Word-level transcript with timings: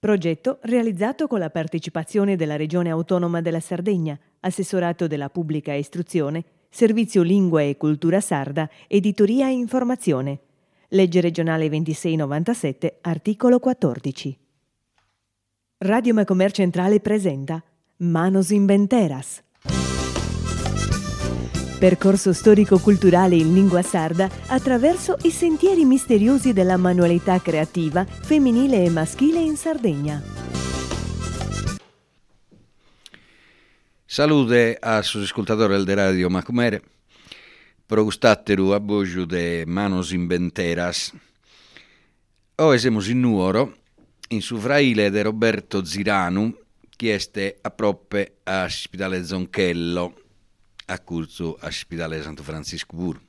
Progetto 0.00 0.60
realizzato 0.62 1.26
con 1.26 1.38
la 1.40 1.50
partecipazione 1.50 2.34
della 2.34 2.56
Regione 2.56 2.88
Autonoma 2.88 3.42
della 3.42 3.60
Sardegna, 3.60 4.18
Assessorato 4.40 5.06
della 5.06 5.28
Pubblica 5.28 5.74
Istruzione, 5.74 6.42
Servizio 6.70 7.20
Lingua 7.20 7.60
e 7.60 7.76
Cultura 7.76 8.18
Sarda, 8.22 8.66
Editoria 8.86 9.48
e 9.48 9.52
Informazione. 9.52 10.38
Legge 10.88 11.20
regionale 11.20 11.68
2697, 11.68 13.00
articolo 13.02 13.58
14. 13.58 14.38
Radio 15.76 16.14
Macomer 16.14 16.50
Centrale 16.50 17.00
presenta 17.00 17.62
Manos 17.96 18.48
Inventeras. 18.52 19.42
Percorso 21.80 22.34
storico-culturale 22.34 23.36
in 23.36 23.54
lingua 23.54 23.80
sarda 23.80 24.28
attraverso 24.48 25.16
i 25.22 25.30
sentieri 25.30 25.86
misteriosi 25.86 26.52
della 26.52 26.76
manualità 26.76 27.40
creativa 27.40 28.04
femminile 28.04 28.84
e 28.84 28.90
maschile 28.90 29.40
in 29.40 29.56
Sardegna. 29.56 30.22
Salute 34.04 34.76
a 34.78 35.00
sus 35.00 35.22
ascoltatori 35.22 35.82
del 35.82 35.96
Radio 35.96 36.28
Macumere. 36.28 36.82
Progustatteru 37.86 38.72
a 38.72 38.78
boju 38.78 39.24
de 39.24 39.64
Manos 39.66 40.12
Inventeras. 40.12 41.14
O 42.56 42.74
esemos 42.74 43.08
in 43.08 43.20
nuoro, 43.20 43.78
in 44.28 44.42
su 44.42 44.58
fraile 44.58 45.10
de 45.10 45.22
Roberto 45.22 45.82
Ziranu, 45.82 46.54
chieste 46.94 47.56
a 47.62 47.70
proppe 47.70 48.40
a 48.44 48.68
Spitale 48.68 49.24
Zonchello, 49.24 50.19
a 50.90 50.98
curso 50.98 51.56
a 51.60 51.70
Spitale 51.70 52.22
Santo 52.22 52.42
Francisco 52.42 52.96
Bur, 52.96 53.20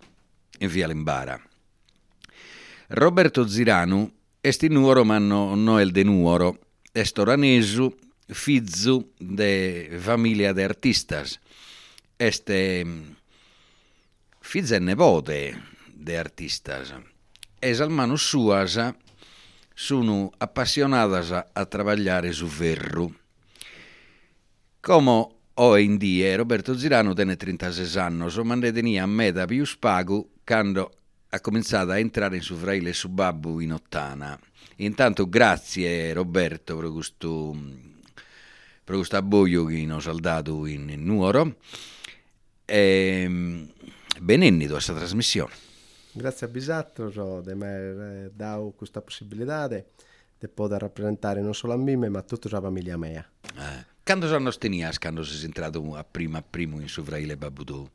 in 0.59 0.69
via 0.69 0.88
Lembara. 0.88 1.39
Roberto 2.89 3.47
Ziranu 3.47 4.11
est 4.41 4.63
nuoro, 4.63 5.05
ma 5.05 5.19
no, 5.19 5.55
no 5.55 5.79
el 5.79 5.91
de 5.91 6.03
nuoro, 6.03 6.57
est 6.91 7.17
oranesu, 7.17 7.95
fizu 8.27 9.13
de 9.19 9.97
famiglia 10.02 10.53
de 10.53 10.63
artistas. 10.63 11.39
Este 12.17 12.86
fizu 14.41 14.75
e 14.75 14.80
nepote 14.80 15.55
de 15.93 16.17
artistas. 16.17 16.93
Es 17.61 17.80
almano 17.80 18.17
suas 18.17 18.77
sono 19.75 20.31
appassionadas 20.38 21.31
a, 21.31 21.66
trabalhare 21.66 22.33
su 22.33 22.47
ferro. 22.47 23.16
Come 24.81 25.41
In 25.62 25.98
dia 25.98 26.36
Roberto 26.36 26.76
Zirano 26.76 27.14
tiene 27.14 27.36
36 27.36 28.02
anni, 28.02 28.44
ma 28.44 28.56
ne 28.56 28.72
tenia 28.72 29.04
a 29.04 29.06
meta 29.06 29.45
più 29.45 29.64
spago 29.64 30.30
quando 30.44 30.92
ha 31.30 31.40
cominciato 31.40 31.92
a 31.92 32.00
entrare 32.00 32.38
in 32.38 32.42
su 32.42 32.56
fraile 32.56 32.94
su 32.94 33.09
babbo 33.09 33.59
in 33.62 33.73
ottana. 33.73 34.39
Intanto 34.78 35.30
grazie 35.30 36.14
Roberto 36.14 36.76
per 36.78 36.92
questo, 36.92 37.56
per 38.84 38.95
questo 38.95 39.17
abboio 39.17 39.66
che 39.66 39.80
hanno 39.84 40.00
saldato 40.00 40.66
in, 40.66 40.89
in 40.89 41.04
Nuoro. 41.06 41.58
E, 42.66 43.70
benennito 44.20 44.73
questa 44.73 44.95
trasmissione. 44.95 45.54
Grazie 46.12 46.48
a 46.48 46.50
Bisatto 46.50 47.42
di 47.42 47.52
aver 47.52 48.32
dato 48.34 48.73
questa 48.76 49.00
possibilità 49.02 49.67
di 49.67 49.84
poter 50.52 50.82
rappresentare 50.82 51.39
non 51.39 51.54
solo 51.54 51.73
a 51.73 51.78
me 51.78 51.95
ma 51.95 52.17
a 52.17 52.23
tutta 52.23 52.50
la 52.50 52.62
famiglia 52.62 52.98
mia. 52.98 53.23
Eh. 53.56 53.91
Quando 54.03 54.27
sono 54.27 54.49
tenias 54.52 54.97
quando 54.97 55.23
sei 55.23 55.45
entrato 55.45 55.95
a 55.95 56.03
prima 56.03 56.41
primo 56.41 56.80
in 56.81 56.88
Sovraile 56.88 57.38
Babudù? 57.38 57.88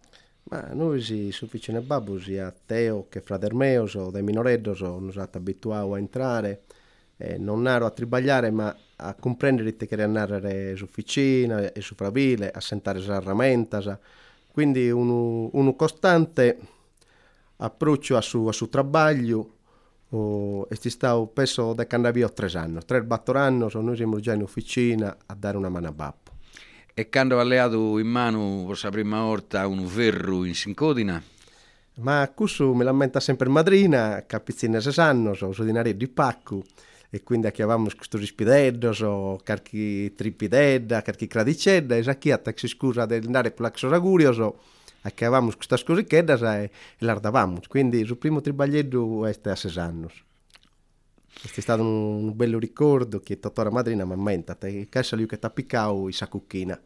Ma 0.44 0.68
noi 0.72 1.02
si 1.02 1.32
su 1.32 1.46
vicino 1.46 1.78
a 1.78 1.80
Babu, 1.80 2.18
sia 2.18 2.54
Teo 2.64 3.08
che 3.08 3.20
frater 3.20 3.52
mio, 3.52 3.86
so, 3.86 4.10
dai 4.10 4.22
minoreddo, 4.22 4.74
so, 4.74 5.00
non 5.00 5.10
siamo 5.10 5.28
abituati 5.32 5.92
a 5.92 5.98
entrare, 5.98 6.62
eh, 7.16 7.36
non 7.38 7.66
ero 7.66 7.86
a 7.86 7.90
tribagliare, 7.90 8.52
ma 8.52 8.74
a 8.96 9.14
comprendere 9.14 9.74
che 9.76 9.88
era 9.90 10.04
andare 10.04 10.76
su 10.76 10.86
vicina 10.94 11.72
e 11.72 11.80
su 11.80 11.96
a 11.98 12.60
sentare 12.60 13.00
le 13.00 13.20
rammentas, 13.20 13.98
quindi 14.52 14.88
un, 14.88 15.50
un 15.52 15.76
costante 15.76 16.58
approccio 17.56 18.16
a 18.16 18.20
su, 18.20 18.46
a 18.46 18.52
su 18.52 18.68
trabaglio, 18.68 19.55
Oh, 20.10 20.68
e 20.70 20.78
ci 20.78 20.88
stavo 20.88 21.26
penso 21.26 21.72
da 21.72 21.86
quando 21.86 22.06
avevo 22.06 22.32
tre 22.32 22.48
anni, 22.54 22.78
tre 22.86 23.04
quattro 23.04 23.38
anni, 23.38 23.66
noi 23.72 23.96
siamo 23.96 24.20
già 24.20 24.34
in 24.34 24.42
officina 24.42 25.16
a 25.26 25.34
dare 25.34 25.56
una 25.56 25.68
mano 25.68 25.88
a 25.88 25.92
babbo. 25.92 26.30
E 26.94 27.08
quando 27.08 27.40
alleato 27.40 27.98
in 27.98 28.06
mano 28.06 28.64
per 28.68 28.78
la 28.82 28.90
prima 28.90 29.22
volta 29.22 29.66
un 29.66 29.84
ferro 29.86 30.44
in 30.44 30.54
Sincodina? 30.54 31.20
Ma 31.96 32.30
questo 32.34 32.72
mi 32.72 32.84
lamenta 32.84 33.20
sempre 33.20 33.48
madrina, 33.48 34.24
capizzina 34.26 34.80
se 34.80 34.92
sanno, 34.92 35.34
so, 35.34 35.52
so 35.52 35.64
dinari 35.64 35.96
di 35.96 36.08
pacco, 36.08 36.62
e 37.10 37.22
quindi 37.22 37.50
chiamavamo 37.50 37.88
questo 37.96 38.16
rispideddo, 38.16 38.92
so, 38.92 39.40
carchi 39.42 40.14
tripidedda, 40.14 41.02
carchi 41.02 41.26
cradicedda, 41.26 41.96
e 41.96 42.02
sa 42.02 42.14
chi 42.14 42.30
ha 42.30 42.40
scusa 42.54 43.06
di 43.06 43.14
andare 43.14 43.50
per 43.50 43.62
l'axoragurio, 43.62 44.32
so, 44.32 44.58
acabamos 45.06 45.54
con 45.54 45.62
estas 45.62 45.84
cosiquedas 45.84 46.42
e, 46.42 46.70
e 46.98 47.04
las 47.04 47.20
davamos. 47.20 47.68
Quindi 47.68 48.00
il 48.00 48.16
primo 48.16 48.40
tribaglietto 48.40 49.26
è 49.26 49.38
a 49.44 49.54
sei 49.56 49.78
anni. 49.78 50.08
È 51.42 51.60
stato 51.60 51.82
un 51.82 52.34
bello 52.34 52.58
ricordo 52.58 53.20
che 53.20 53.38
tuttora 53.38 53.70
madrina 53.70 54.04
mi 54.04 54.14
ammenta, 54.14 54.56
che 54.56 54.88
è 54.90 55.16
lui 55.16 55.26
che 55.26 55.38
ti 55.38 55.46
ha 55.46 55.50
piccato 55.50 56.08
la 56.18 56.26
cucchina. 56.28 56.80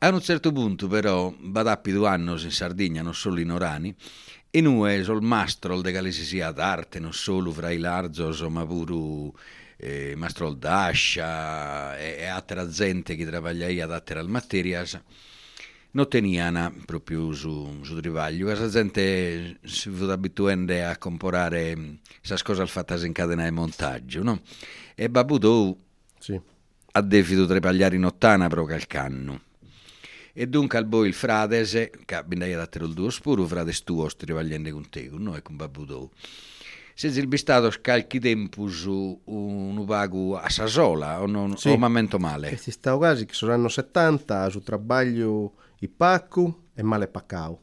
A 0.00 0.08
un 0.10 0.20
certo 0.20 0.52
punto 0.52 0.86
però, 0.86 1.34
badappi 1.36 1.90
due 1.90 2.06
anni 2.06 2.30
in 2.30 2.50
Sardegna, 2.52 3.02
non 3.02 3.14
solo 3.14 3.40
in 3.40 3.50
Orani, 3.50 3.92
e 4.50 4.60
noi 4.60 5.02
sul 5.02 5.22
mastro 5.22 5.80
de 5.80 6.12
si 6.12 6.24
sia 6.24 6.52
d'arte, 6.52 7.00
non 7.00 7.12
solo 7.12 7.50
fra 7.50 7.70
i 7.70 7.78
larzos, 7.78 8.42
ma 8.42 8.64
pure 8.64 9.32
eh, 9.78 10.14
mastro 10.16 10.52
d'ascia 10.52 11.98
e, 11.98 12.16
e 12.18 12.26
altra 12.26 12.68
gente 12.68 13.16
che 13.16 13.24
lavora 13.24 13.66
ad 13.66 13.92
altre 13.92 14.22
materias, 14.22 14.92
non 14.92 15.02
teniana 16.08 16.72
proprio 16.84 17.32
su, 17.32 17.80
su 17.82 17.96
trivaglio. 17.96 18.46
Questa 18.46 18.68
gente 18.68 19.58
si 19.64 19.90
va 19.90 20.12
abituando 20.12 20.86
a 20.86 20.96
comprare 20.96 21.98
queste 22.18 22.44
cose 22.44 22.66
fatte 22.66 23.06
in 23.06 23.12
catena 23.12 23.44
di 23.44 23.50
montaggio, 23.50 24.22
no? 24.22 24.40
E 24.94 25.08
Babudou 25.08 25.76
sì. 26.18 26.40
ha 26.92 27.00
definito 27.00 27.46
tripagliare 27.46 27.96
in 27.96 28.04
ottana 28.04 28.48
pro 28.48 28.64
calcanno. 28.64 29.42
E 30.32 30.46
dunque 30.46 30.78
al 30.78 30.86
poi 30.86 31.08
il 31.08 31.14
fratese, 31.14 31.90
che 32.04 32.14
ha 32.14 32.22
dato 32.22 32.84
il 32.84 32.94
tuo 32.94 33.10
spuro, 33.10 33.44
frate 33.46 33.72
tuo 33.82 34.06
trivagliando 34.06 34.70
con 34.70 34.88
te, 34.88 35.08
con 35.08 35.22
noi 35.22 35.42
con 35.42 35.56
Babudou. 35.56 36.10
Se 36.94 37.06
il 37.06 37.28
bistato 37.28 37.70
scalchi 37.70 38.18
tempo 38.18 38.68
su 38.68 39.20
un 39.24 39.84
pago 39.84 40.36
a 40.36 40.48
Sasola 40.48 41.20
o 41.20 41.26
non 41.26 41.56
sì. 41.56 41.68
o 41.68 41.78
momento 41.78 42.18
male? 42.18 42.56
Si 42.56 42.72
sta 42.72 42.96
quasi 42.96 43.24
che 43.24 43.34
sono 43.34 43.52
anni 43.52 43.70
70 43.70 44.50
su 44.50 44.60
trabaglio 44.62 45.54
i 45.78 45.88
paccu 45.88 46.64
e 46.74 46.82
male 46.82 47.08
paccao. 47.08 47.62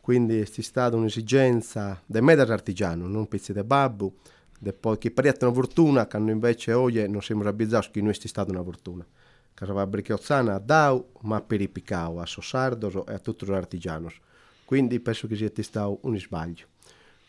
Quindi 0.00 0.40
è 0.40 0.44
stata 0.44 0.96
un'esigenza 0.96 2.00
del 2.04 2.22
me 2.22 2.34
artigiano, 2.34 3.06
non 3.06 3.26
pezzi 3.26 3.52
di 3.52 3.62
babbo, 3.62 4.14
poi 4.78 4.98
che 4.98 5.10
per 5.10 5.36
una 5.40 5.52
fortuna, 5.52 6.06
che 6.06 6.16
invece 6.16 6.72
oggi 6.72 7.08
non 7.08 7.22
siamo 7.22 7.42
rabbizzati 7.42 7.90
che 7.90 8.00
noi 8.00 8.12
è 8.12 8.26
stata 8.26 8.50
una 8.50 8.62
fortuna. 8.62 9.06
Che 9.54 9.66
va 9.66 9.86
bricciozzana 9.86 10.54
a 10.54 10.58
Dau, 10.58 11.10
ma 11.20 11.40
per 11.40 11.60
i 11.60 11.68
picao, 11.68 12.20
a 12.20 12.26
Sossardo 12.26 13.06
e 13.06 13.14
a 13.14 13.18
tutti 13.18 13.46
gli 13.46 13.52
artigiani. 13.52 14.08
Quindi 14.64 14.98
penso 15.00 15.26
che 15.26 15.36
sia 15.36 15.50
stato 15.62 15.98
un 16.02 16.18
sbaglio. 16.18 16.66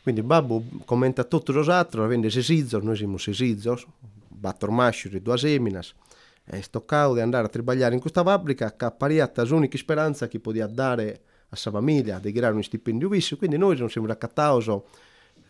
Quindi 0.01 0.21
babbo 0.21 0.63
commenta 0.85 1.23
tutto 1.23 1.57
altri, 1.71 2.01
avendo 2.01 2.29
sesizzo, 2.29 2.79
noi 2.79 2.95
siamo 2.95 3.17
sesizzo, 3.17 3.79
battor 4.27 4.71
masciuri, 4.71 5.21
due 5.21 5.37
seminas, 5.37 5.93
e 6.45 6.61
stoccavo 6.61 7.15
di 7.15 7.21
andare 7.21 7.47
a 7.47 7.49
tribagliare 7.49 7.95
in 7.95 7.99
questa 7.99 8.23
fabbrica 8.23 8.75
che 8.75 8.85
appariva 8.85 9.31
l'unica 9.43 9.77
speranza 9.77 10.27
che 10.27 10.39
poteva 10.39 10.67
dare 10.67 11.21
a 11.49 11.55
sua 11.55 11.71
famiglia 11.71 12.19
di 12.19 12.31
creare 12.31 12.55
un 12.55 12.63
stipendio 12.63 13.09
visso 13.09 13.35
quindi 13.37 13.57
noi 13.57 13.77
non 13.77 13.89
siamo 13.89 14.07
raccattati 14.07 14.71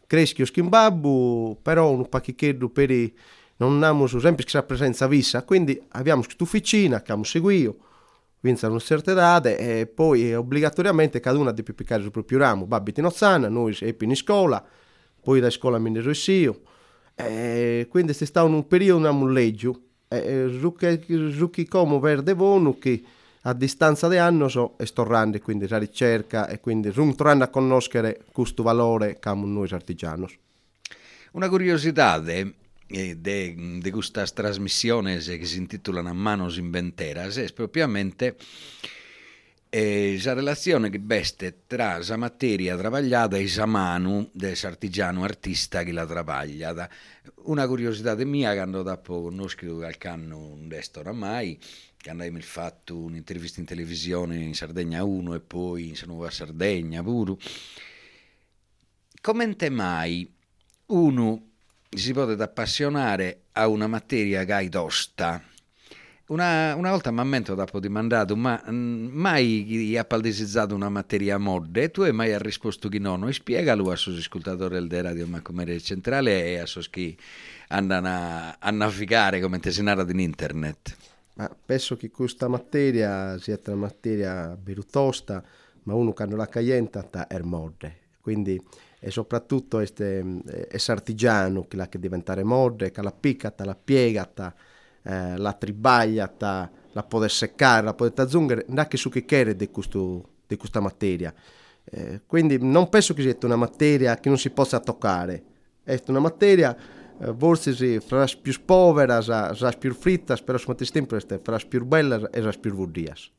creschi 0.07 0.43
in 0.55 0.69
babbo 0.69 1.57
però 1.61 1.91
un 1.91 2.07
pacchetto 2.07 2.69
per 2.69 2.91
i 2.91 3.13
non 3.57 3.75
abbiamo 3.75 4.07
sempre 4.07 4.43
questa 4.43 4.63
presenza 4.63 5.07
vissa. 5.07 5.43
Quindi 5.43 5.81
abbiamo 5.89 6.21
questa 6.23 6.43
officina 6.43 6.97
che 6.97 7.03
abbiamo 7.03 7.23
seguito 7.23 7.77
a 8.45 8.67
una 8.67 8.79
certa 8.79 9.11
età 9.11 9.41
e 9.57 9.87
poi 9.87 10.35
obbligatoriamente 10.35 11.19
cada 11.19 11.39
uno 11.39 11.51
deve 11.51 11.73
piccare 11.73 12.03
il 12.03 12.11
proprio 12.11 12.37
ramo. 12.37 12.67
Babbi 12.67 12.93
in 12.95 13.05
Ozzana 13.05 13.49
noi 13.49 13.73
siamo 13.73 13.93
in 13.99 14.15
scuola 14.15 14.63
poi 15.19 15.39
da 15.39 15.49
scuola 15.49 15.79
mi 15.79 15.89
ne 15.89 16.13
so 16.13 16.61
e 17.15 17.87
quindi 17.89 18.11
è 18.11 18.13
stato 18.13 18.45
un 18.45 18.67
periodo 18.67 19.09
un 19.09 19.33
leggio 19.33 19.84
Zucchi 20.07 21.67
come 21.67 21.99
verde 21.99 22.33
vonu 22.33 22.77
che 22.77 23.03
a 23.41 23.53
distanza 23.53 24.07
di 24.07 24.17
anni 24.17 24.49
so 24.49 24.75
e 24.77 24.85
sto 24.85 25.03
rando 25.03 25.39
quindi 25.39 25.67
la 25.67 25.77
ricerca 25.77 26.47
e 26.47 26.59
quindi 26.59 26.91
tornando 26.91 27.43
a 27.43 27.47
conoscere 27.47 28.25
questo 28.31 28.63
valore 28.63 29.19
che 29.19 29.29
abbiamo 29.29 29.45
noi 29.45 29.67
artigiani. 29.71 30.27
Una 31.31 31.49
curiosità 31.49 32.19
di 32.19 32.53
de, 32.87 33.81
questa 33.91 34.23
trasmissione 34.25 35.17
che 35.17 35.45
si 35.45 35.57
intitola 35.57 36.13
Manos 36.13 36.57
Inventeras 36.57 37.37
è 37.37 37.51
propriamente 37.51 38.35
e 39.69 40.19
la 40.23 40.33
relazione 40.33 40.89
che 40.89 40.99
beste 40.99 41.63
tra 41.67 41.99
la 42.05 42.17
materia 42.17 42.77
travagliata 42.77 43.37
e 43.37 43.51
la 43.55 43.65
mano 43.65 44.29
dell'artigiano 44.31 45.23
artista 45.23 45.83
che 45.83 45.91
la 45.91 46.05
travaglia. 46.05 46.89
Una 47.43 47.67
curiosità 47.67 48.15
mia, 48.23 48.53
quando 48.53 48.83
dopo 48.83 49.23
conosco 49.23 49.75
qualche 49.75 50.07
anno 50.07 50.37
un 50.37 50.67
desto 50.67 51.01
oramai, 51.01 51.59
che 51.97 52.09
abbiamo 52.09 52.39
fatto 52.39 52.97
un'intervista 52.97 53.59
in 53.59 53.65
televisione 53.65 54.37
in 54.37 54.53
Sardegna 54.53 55.03
1 55.03 55.33
e 55.33 55.39
poi 55.39 55.89
in 55.89 55.95
Nuova 56.05 56.29
Sardegna 56.29 57.01
pure, 57.01 57.35
come 59.21 59.55
mai 59.69 60.31
uno 60.87 61.49
si 61.89 62.13
può 62.13 62.23
appassionare 62.23 63.45
a 63.53 63.67
una 63.67 63.87
materia 63.87 64.45
che 64.45 64.57
è 64.57 64.69
tosta? 64.69 65.43
Una, 66.27 66.73
una, 66.73 66.89
volta 66.89 67.11
mi 67.11 67.19
ammento 67.19 67.53
dopo 67.53 67.79
di 67.79 67.87
mandato, 67.87 68.35
ma 68.35 68.59
mh, 68.65 68.73
mm, 68.73 69.07
mai 69.11 69.95
ha 69.95 70.05
paldesizzato 70.05 70.73
una 70.73 70.89
materia 70.89 71.37
mod 71.37 71.77
e 71.77 71.91
tu 71.91 72.01
hai 72.01 72.13
mai 72.13 72.35
risposto 72.39 72.89
che 72.89 72.97
no? 72.97 73.27
E 73.27 73.33
spiegalo 73.33 73.91
a 73.91 73.95
suoi 73.95 74.17
ascoltatori 74.17 74.87
del 74.87 75.03
radio 75.03 75.27
ma 75.27 75.41
come 75.41 75.79
centrale 75.79 76.45
e 76.45 76.57
a 76.57 76.65
suoi 76.65 76.89
che 76.89 77.15
andano 77.67 78.07
a, 78.07 78.57
a, 78.57 78.71
navigare 78.71 79.39
come 79.39 79.59
te 79.59 79.71
si 79.71 79.83
narra 79.83 80.03
in 80.09 80.19
internet. 80.19 80.97
Ma 81.35 81.55
penso 81.63 81.95
che 81.95 82.09
questa 82.09 82.47
materia 82.47 83.37
sia 83.37 83.59
una 83.67 83.75
materia 83.75 84.57
tosta, 84.89 85.43
ma 85.83 85.93
uno 85.93 86.11
che 86.13 86.25
non 86.25 86.37
la 86.39 86.47
caienta 86.47 87.27
è 87.27 87.39
mod. 87.39 87.91
Quindi 88.19 88.59
e 88.99 89.11
soprattutto 89.11 89.77
è, 89.77 89.87
è 89.93 90.77
artigiano 90.87 91.67
che 91.67 91.77
la 91.77 91.87
che 91.87 91.99
diventare 91.99 92.41
mod, 92.41 92.89
che 92.89 93.01
la 93.03 93.11
piccata, 93.11 93.63
la 93.63 93.75
piegata, 93.75 94.55
eh, 95.05 95.37
la 95.37 95.53
tribagliata, 95.53 96.71
la 96.91 97.03
può 97.03 97.25
seccare, 97.27 97.85
la 97.85 97.93
può 97.93 98.09
zungere, 98.27 98.65
neanche 98.69 98.97
su 98.97 99.09
che 99.09 99.23
chiede 99.23 99.55
di, 99.55 99.69
questa 99.69 100.79
materia. 100.79 101.33
Eh, 101.83 102.21
quindi 102.25 102.57
non 102.59 102.89
penso 102.89 103.13
che 103.13 103.21
sia 103.21 103.37
una 103.43 103.55
materia 103.55 104.15
che 104.15 104.29
non 104.29 104.39
si 104.39 104.49
possa 104.49 104.79
toccare, 104.79 105.43
è 105.83 106.01
una 106.07 106.19
materia 106.19 106.75
eh, 107.19 107.33
forse 107.37 108.01
fra 108.01 108.25
più 108.41 108.53
povera, 108.65 109.21
sa, 109.21 109.53
più 109.77 109.93
fritta, 109.93 110.35
però 110.37 110.57
al 110.57 110.91
tempo 110.91 111.17
fra 111.43 111.59
più 111.67 111.85
bella 111.85 112.29
e 112.31 112.57
più 112.59 112.73
vudias. 112.73 113.29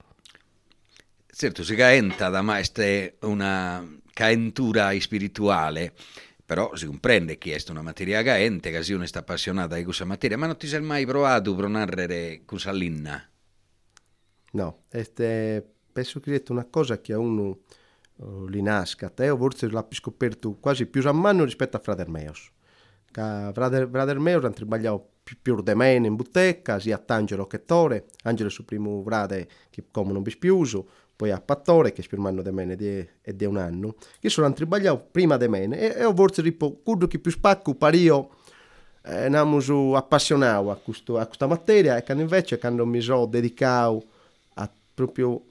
Certo, 1.26 1.64
si 1.64 1.74
caenta 1.74 2.30
da 2.30 2.40
ma 2.40 2.58
è 2.58 3.14
una 3.22 3.84
caentura 4.12 4.98
spirituale, 4.98 5.92
però 6.46 6.76
si 6.76 6.86
comprende 6.86 7.38
che 7.38 7.56
è 7.56 7.70
una 7.70 7.82
materia 7.82 8.22
caente, 8.22 8.70
che 8.70 8.94
uno 8.94 9.04
sta 9.04 9.18
appassionata 9.18 9.74
di 9.74 9.82
questa 9.82 10.04
materia, 10.04 10.38
ma 10.38 10.46
non 10.46 10.56
ti 10.56 10.68
sei 10.68 10.80
mai 10.80 11.04
provato 11.04 11.56
a 11.56 11.66
narrare 11.66 12.42
questa 12.46 12.70
linna? 12.70 13.20
No, 14.52 14.84
este, 14.90 15.74
penso 15.92 16.20
che 16.20 16.30
sia 16.30 16.54
una 16.54 16.64
cosa 16.64 17.00
che 17.00 17.12
a 17.12 17.18
uno 17.18 17.58
uh, 18.14 18.46
li 18.46 18.62
nasca, 18.62 19.10
te 19.10 19.28
o 19.28 19.36
forse 19.36 19.68
l'ha 19.68 19.84
scoperto 19.90 20.52
quasi 20.60 20.86
più 20.86 21.06
a 21.08 21.12
mano 21.12 21.42
rispetto 21.42 21.76
a 21.76 21.80
Frater 21.80 22.08
Meos. 22.08 22.52
Frater, 23.10 23.88
Frater 23.90 24.18
Meos 24.20 24.44
ha 24.44 24.50
trabagliato 24.50 25.14
più, 25.24 25.38
più 25.42 25.60
di 25.62 25.74
me 25.74 25.94
in 25.94 26.14
bottega, 26.14 26.78
sia 26.78 27.02
a 27.04 27.14
Angelo 27.14 27.48
che 27.48 27.64
Tore, 27.64 28.06
Angelo 28.22 28.50
su 28.50 28.64
primo 28.64 29.02
frate 29.02 29.48
che 29.68 29.86
come 29.90 30.12
non 30.12 30.22
bispiuso, 30.22 30.88
poi 31.16 31.30
a 31.30 31.40
Pattore, 31.40 31.92
che 31.92 32.02
è 32.02 32.06
più 32.06 32.42
di 32.42 32.50
me 32.50 32.76
e 33.22 33.34
di 33.34 33.44
un 33.46 33.56
anno, 33.56 33.94
che 34.20 34.28
sono 34.28 34.52
tribagliato 34.52 35.08
prima 35.10 35.38
di 35.38 35.48
me 35.48 35.64
e, 35.64 35.94
e 35.96 36.04
ho 36.04 36.14
forse 36.14 36.42
tipo, 36.42 36.80
quello 36.84 37.06
che 37.06 37.18
più 37.18 37.30
spacco 37.30 37.74
pario 37.74 38.30
eh, 39.02 39.28
namus 39.28 39.70
appassionato 39.94 40.70
a, 40.70 40.76
questo, 40.76 41.16
a 41.16 41.24
questa 41.26 41.46
materia 41.46 41.96
e 41.96 42.02
che 42.02 42.12
invece 42.12 42.58
quando 42.58 42.84
mi 42.84 43.00
sono 43.00 43.24
dedicato 43.26 44.04
a, 44.54 44.70
proprio 44.94 45.42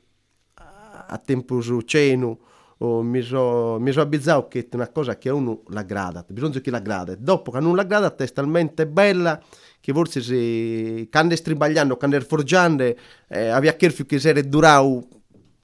a, 0.54 1.20
tempo 1.24 1.62
su 1.62 1.82
ceno 1.82 2.40
o 2.80 3.02
mi 3.02 3.22
sono 3.22 3.80
mi 3.80 3.92
so 3.92 4.02
abbizzato 4.02 4.48
che 4.50 4.68
è 4.70 4.76
una 4.76 4.90
cosa 4.90 5.18
che 5.18 5.30
a 5.30 5.34
uno 5.34 5.64
la 5.70 5.84
grada, 5.84 6.24
bisogna 6.28 6.60
che 6.60 6.70
la 6.70 6.80
grada. 6.80 7.16
Dopo 7.16 7.50
che 7.50 7.60
non 7.60 7.76
la 7.76 7.84
grada 7.84 8.14
è 8.16 8.28
talmente 8.32 8.86
bella 8.86 9.42
che 9.80 9.94
forse 9.94 10.22
se 10.22 11.08
quando 11.10 11.36
stribagliando, 11.36 11.96
quando 11.96 12.20
forgiando, 12.22 12.84
eh, 13.28 13.48
aveva 13.48 13.74
che 13.74 13.94
che 14.06 14.20
si 14.20 14.50
durato 14.50 15.15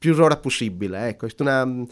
più 0.01 0.19
ora 0.19 0.35
possibile. 0.35 1.09
Ecco, 1.09 1.27
è 1.27 1.31
una, 1.37 1.85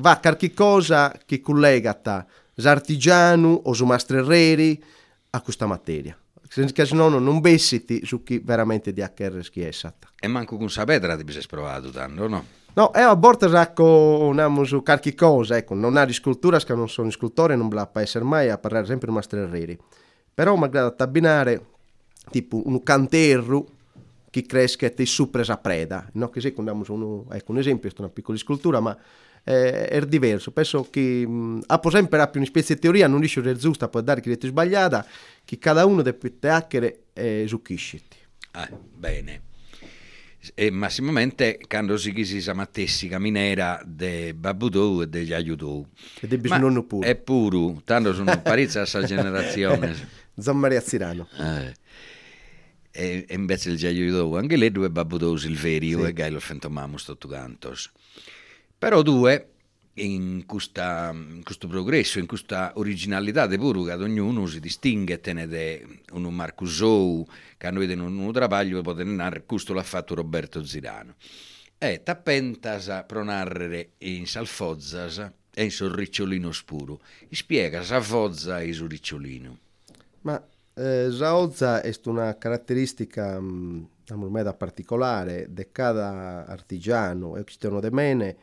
va 0.00 0.18
qualche 0.18 0.52
cosa 0.52 1.16
che 1.24 1.40
collega 1.40 1.94
ta 1.94 2.26
l'artigiano 2.54 3.48
o 3.48 3.72
su 3.72 3.84
mastrerreri 3.84 4.82
a 5.30 5.40
questa 5.40 5.64
materia. 5.64 6.18
Che 6.48 6.84
se 6.84 6.94
no 6.96 7.08
non 7.08 7.40
besiti 7.40 8.04
su 8.04 8.24
chi 8.24 8.40
veramente 8.40 8.92
di 8.92 9.00
HR 9.00 9.48
è 9.52 9.70
stata. 9.70 10.08
E 10.18 10.26
manco 10.26 10.56
con 10.56 10.68
sapere 10.68 11.16
ti 11.22 11.32
sei 11.32 11.46
provato 11.48 11.90
tanto, 11.90 12.26
no? 12.26 12.44
No, 12.74 12.92
e 12.92 13.00
a 13.00 13.14
volte 13.14 13.46
racco 13.46 14.34
su 14.64 14.82
qualche 14.82 15.14
cosa, 15.14 15.56
ecco, 15.56 15.74
non 15.74 15.96
ha 15.96 16.04
di 16.04 16.12
scultura, 16.12 16.58
che 16.58 16.74
non 16.74 16.88
sono 16.88 17.10
scultore, 17.10 17.54
non 17.54 17.68
la 17.70 17.88
essere 17.94 18.24
mai 18.24 18.50
a 18.50 18.58
parlare 18.58 18.86
sempre 18.86 19.06
di 19.08 19.14
mastrerreri. 19.14 19.78
Però 20.34 20.56
magari 20.56 20.92
da 20.96 21.04
abbinare 21.04 21.66
tipo 22.32 22.62
un 22.66 22.82
canterro 22.82 23.64
che 24.34 24.46
cresca 24.46 24.92
e 24.92 25.06
su 25.06 25.30
presa 25.30 25.58
preda. 25.58 26.10
No? 26.14 26.28
Che 26.28 26.40
se 26.40 26.52
andiamo 26.56 26.82
uno, 26.88 27.26
ecco, 27.30 27.52
un 27.52 27.58
esempio, 27.58 27.88
è 27.88 27.92
una 27.98 28.08
piccola 28.08 28.36
scultura, 28.36 28.80
ma 28.80 28.98
eh, 29.44 29.86
è 29.86 30.04
diverso. 30.06 30.50
Penso 30.50 30.88
che 30.90 31.24
mh, 31.24 31.62
ha 31.66 31.80
sempre 31.88 32.28
più 32.30 32.40
una 32.40 32.48
specie 32.48 32.74
di 32.74 32.80
teoria, 32.80 33.06
non 33.06 33.20
che 33.20 33.40
è 33.40 33.54
giusta, 33.54 33.88
può 33.88 34.00
dare 34.00 34.20
che 34.20 34.32
è 34.32 34.36
sbagliata, 34.40 35.06
che 35.44 35.56
cada 35.58 35.86
uno 35.86 36.02
deve 36.02 36.32
hackere 36.40 37.04
e 37.12 37.44
zucchisciti. 37.46 38.16
Ah, 38.52 38.68
bene. 38.72 39.42
E 40.52 40.68
massimamente 40.72 41.60
quando 41.68 41.96
si 41.96 42.12
chiesi 42.12 42.40
sa 42.40 42.54
mattessica 42.54 43.20
minera 43.20 43.80
de 43.86 44.34
Babudou 44.34 45.02
e 45.02 45.06
degli 45.06 45.32
Aiutou. 45.32 45.86
E 46.20 46.26
de 46.26 46.38
bisnonno 46.38 46.82
pure. 46.82 47.08
È 47.08 47.14
puro, 47.14 47.80
tanto 47.84 48.12
sono 48.12 48.42
parizza 48.42 48.78
a 48.78 48.82
questa 48.82 49.04
generazione. 49.04 49.94
Zan 50.36 50.58
Maria 50.58 50.80
Zirano. 50.80 51.28
Eh 51.38 51.82
e, 52.96 53.26
invece 53.30 53.70
il 53.70 53.76
Giaiudo 53.76 54.36
anche 54.36 54.56
lei 54.56 54.70
due 54.70 54.88
babbudo 54.88 55.36
Silverio 55.36 56.02
sì. 56.02 56.06
e 56.06 56.12
Gailo 56.12 56.38
Fentomamus 56.38 57.04
tutto 57.04 57.26
cantos. 57.26 57.90
Però 58.78 59.02
due 59.02 59.48
in, 59.94 60.44
questa, 60.46 61.10
in, 61.12 61.42
questo 61.42 61.66
progresso, 61.66 62.20
in 62.20 62.26
questa 62.26 62.72
originalità 62.76 63.46
di 63.46 63.58
pure 63.58 63.96
che 63.96 64.02
ognuno 64.02 64.46
si 64.46 64.60
distingue 64.60 65.20
tenete 65.20 66.02
un 66.12 66.32
Marcusou 66.32 67.26
che 67.56 67.70
noi 67.70 67.90
in 67.90 68.00
un 68.00 68.32
trabaglio 68.32 68.80
può 68.82 68.94
tenere 68.94 69.44
questo 69.44 69.72
l'ha 69.72 69.82
fatto 69.82 70.14
Roberto 70.14 70.64
Zirano 70.64 71.14
e 71.78 72.02
tappentas 72.02 72.88
a 72.88 73.04
pronarrere 73.04 73.92
in 73.98 74.26
salfozzas 74.26 75.30
e 75.52 75.64
in 75.64 75.70
sorricciolino 75.70 76.50
spuro 76.50 77.00
spiega 77.30 77.82
sa 77.82 78.00
fozza 78.00 78.60
e 78.60 78.72
su 78.72 78.86
ricciolino 78.86 79.58
ma 80.22 80.42
eh, 80.74 81.08
Zaozza 81.10 81.80
è 81.80 81.92
una 82.06 82.36
caratteristica 82.36 83.40
mm, 83.40 83.84
particolare 84.52 85.46
di 85.50 85.68
cada 85.70 86.44
artigiano 86.46 87.36
e 87.36 87.44
cristiano 87.44 87.80
de 87.80 87.90
mene 87.90 88.36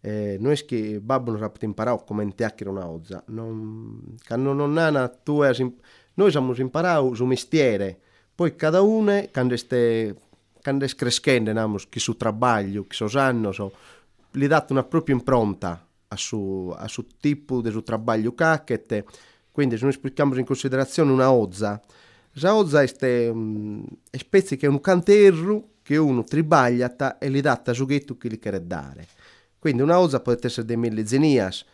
eh, 0.00 0.36
noi 0.38 0.62
che 0.64 1.00
babbo 1.00 1.30
non 1.32 1.50
imparare 1.60 2.02
come 2.06 2.22
intacchiare 2.22 2.70
una 2.70 2.86
ozza 2.86 3.22
non, 3.28 4.16
quando 4.26 4.52
non 4.52 4.76
ha 4.76 5.08
tu 5.08 5.42
noi 6.14 6.30
siamo 6.30 6.54
imparato 6.56 7.14
su 7.14 7.24
mestiere 7.24 7.98
poi 8.34 8.54
cada 8.56 8.82
uno 8.82 9.26
quando 9.32 9.56
ste 9.56 10.14
quando 10.62 10.86
crescendo 10.96 11.76
chi 11.88 12.00
su 12.00 12.16
trabaglio 12.16 12.86
chi 12.86 12.96
so 12.96 13.08
sanno 13.08 13.52
so, 13.52 13.72
gli 14.32 14.46
dà 14.46 14.66
una 14.68 14.84
propria 14.84 15.14
impronta 15.14 15.86
a 16.08 16.16
su, 16.16 16.72
a 16.76 16.86
su 16.88 17.06
tipo 17.18 17.60
di 17.60 17.70
su 17.70 17.82
trabaglio 17.82 18.34
cacchete 18.34 19.04
quindi 19.56 19.78
se 19.78 19.84
noi 19.84 19.98
prendiamo 19.98 20.34
in 20.34 20.44
considerazione 20.44 21.10
una 21.10 21.32
ozza, 21.32 21.80
la 22.40 22.54
ozza 22.54 22.82
è 22.82 23.28
una 23.30 23.86
specie 24.10 24.56
che 24.56 24.66
è 24.66 24.68
un 24.68 24.82
canterro 24.82 25.68
che 25.80 25.96
uno 25.96 26.24
tribaglia 26.24 27.16
e 27.16 27.30
gli 27.30 27.40
dà 27.40 27.62
giochetto 27.64 28.18
che 28.18 28.28
gli 28.28 28.38
vuole 28.38 28.66
dare. 28.66 29.06
Quindi 29.58 29.80
una 29.80 29.98
ozza 29.98 30.20
può 30.20 30.36
essere 30.38 30.66
dei 30.66 30.76
mille 30.76 31.06
zenias, 31.06 31.64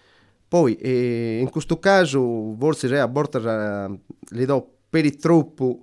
poi 0.47 0.77
eh, 0.77 1.41
in 1.41 1.51
questo 1.51 1.81
caso 1.81 2.55
forse 2.57 2.97
a 2.97 3.07
volte 3.07 3.41
le 3.41 4.45
do 4.47 4.75
per 4.89 5.05
il 5.05 5.17
troppo 5.17 5.83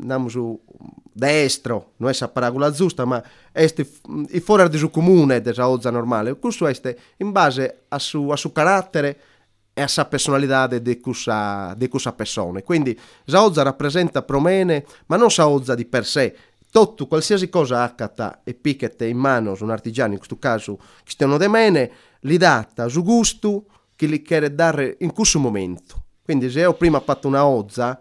andiamo 0.00 0.28
su 0.28 0.60
destro, 1.10 1.92
non 1.96 2.10
è 2.10 2.16
la 2.18 2.28
paragola 2.28 2.70
giusta, 2.70 3.06
ma 3.06 3.24
è 3.50 3.66
fuori 4.40 4.68
del 4.68 4.90
comune 4.90 5.40
della 5.40 5.70
ozza 5.70 5.88
normale. 5.88 6.38
Questo 6.38 6.66
è 6.66 6.96
in 7.16 7.32
base 7.32 7.84
a 7.88 7.98
suo, 7.98 8.30
a 8.30 8.36
suo 8.36 8.52
carattere 8.52 9.18
a 9.82 9.88
sa 9.88 10.06
personalità 10.06 10.66
di 10.66 11.00
questa, 11.00 11.74
di 11.76 11.88
questa 11.88 12.12
persona. 12.12 12.62
Quindi 12.62 12.98
Saozza 13.24 13.62
rappresenta 13.62 14.22
promene, 14.22 14.84
ma 15.06 15.16
non 15.16 15.30
Saozza 15.30 15.74
di 15.74 15.84
per 15.84 16.04
sé. 16.04 16.36
Tutto, 16.70 17.06
qualsiasi 17.06 17.48
cosa 17.48 17.82
accata 17.82 18.42
e 18.44 18.54
picchete 18.54 19.06
in 19.06 19.16
mano 19.16 19.54
su 19.54 19.64
un 19.64 19.70
artigiano, 19.70 20.12
in 20.12 20.18
questo 20.18 20.38
caso 20.38 20.78
Cristiano 21.02 21.38
De 21.38 21.48
Mene, 21.48 21.90
li 22.20 22.36
data 22.36 22.88
su 22.88 23.02
gusto 23.02 23.64
che 23.96 24.06
gli 24.06 24.22
vuole 24.26 24.54
dare 24.54 24.96
in 25.00 25.12
questo 25.12 25.38
momento. 25.38 26.04
Quindi 26.22 26.50
se 26.50 26.60
io 26.60 26.74
prima 26.74 26.98
ho 26.98 27.02
fatto 27.02 27.26
una 27.26 27.46
ozza, 27.46 27.98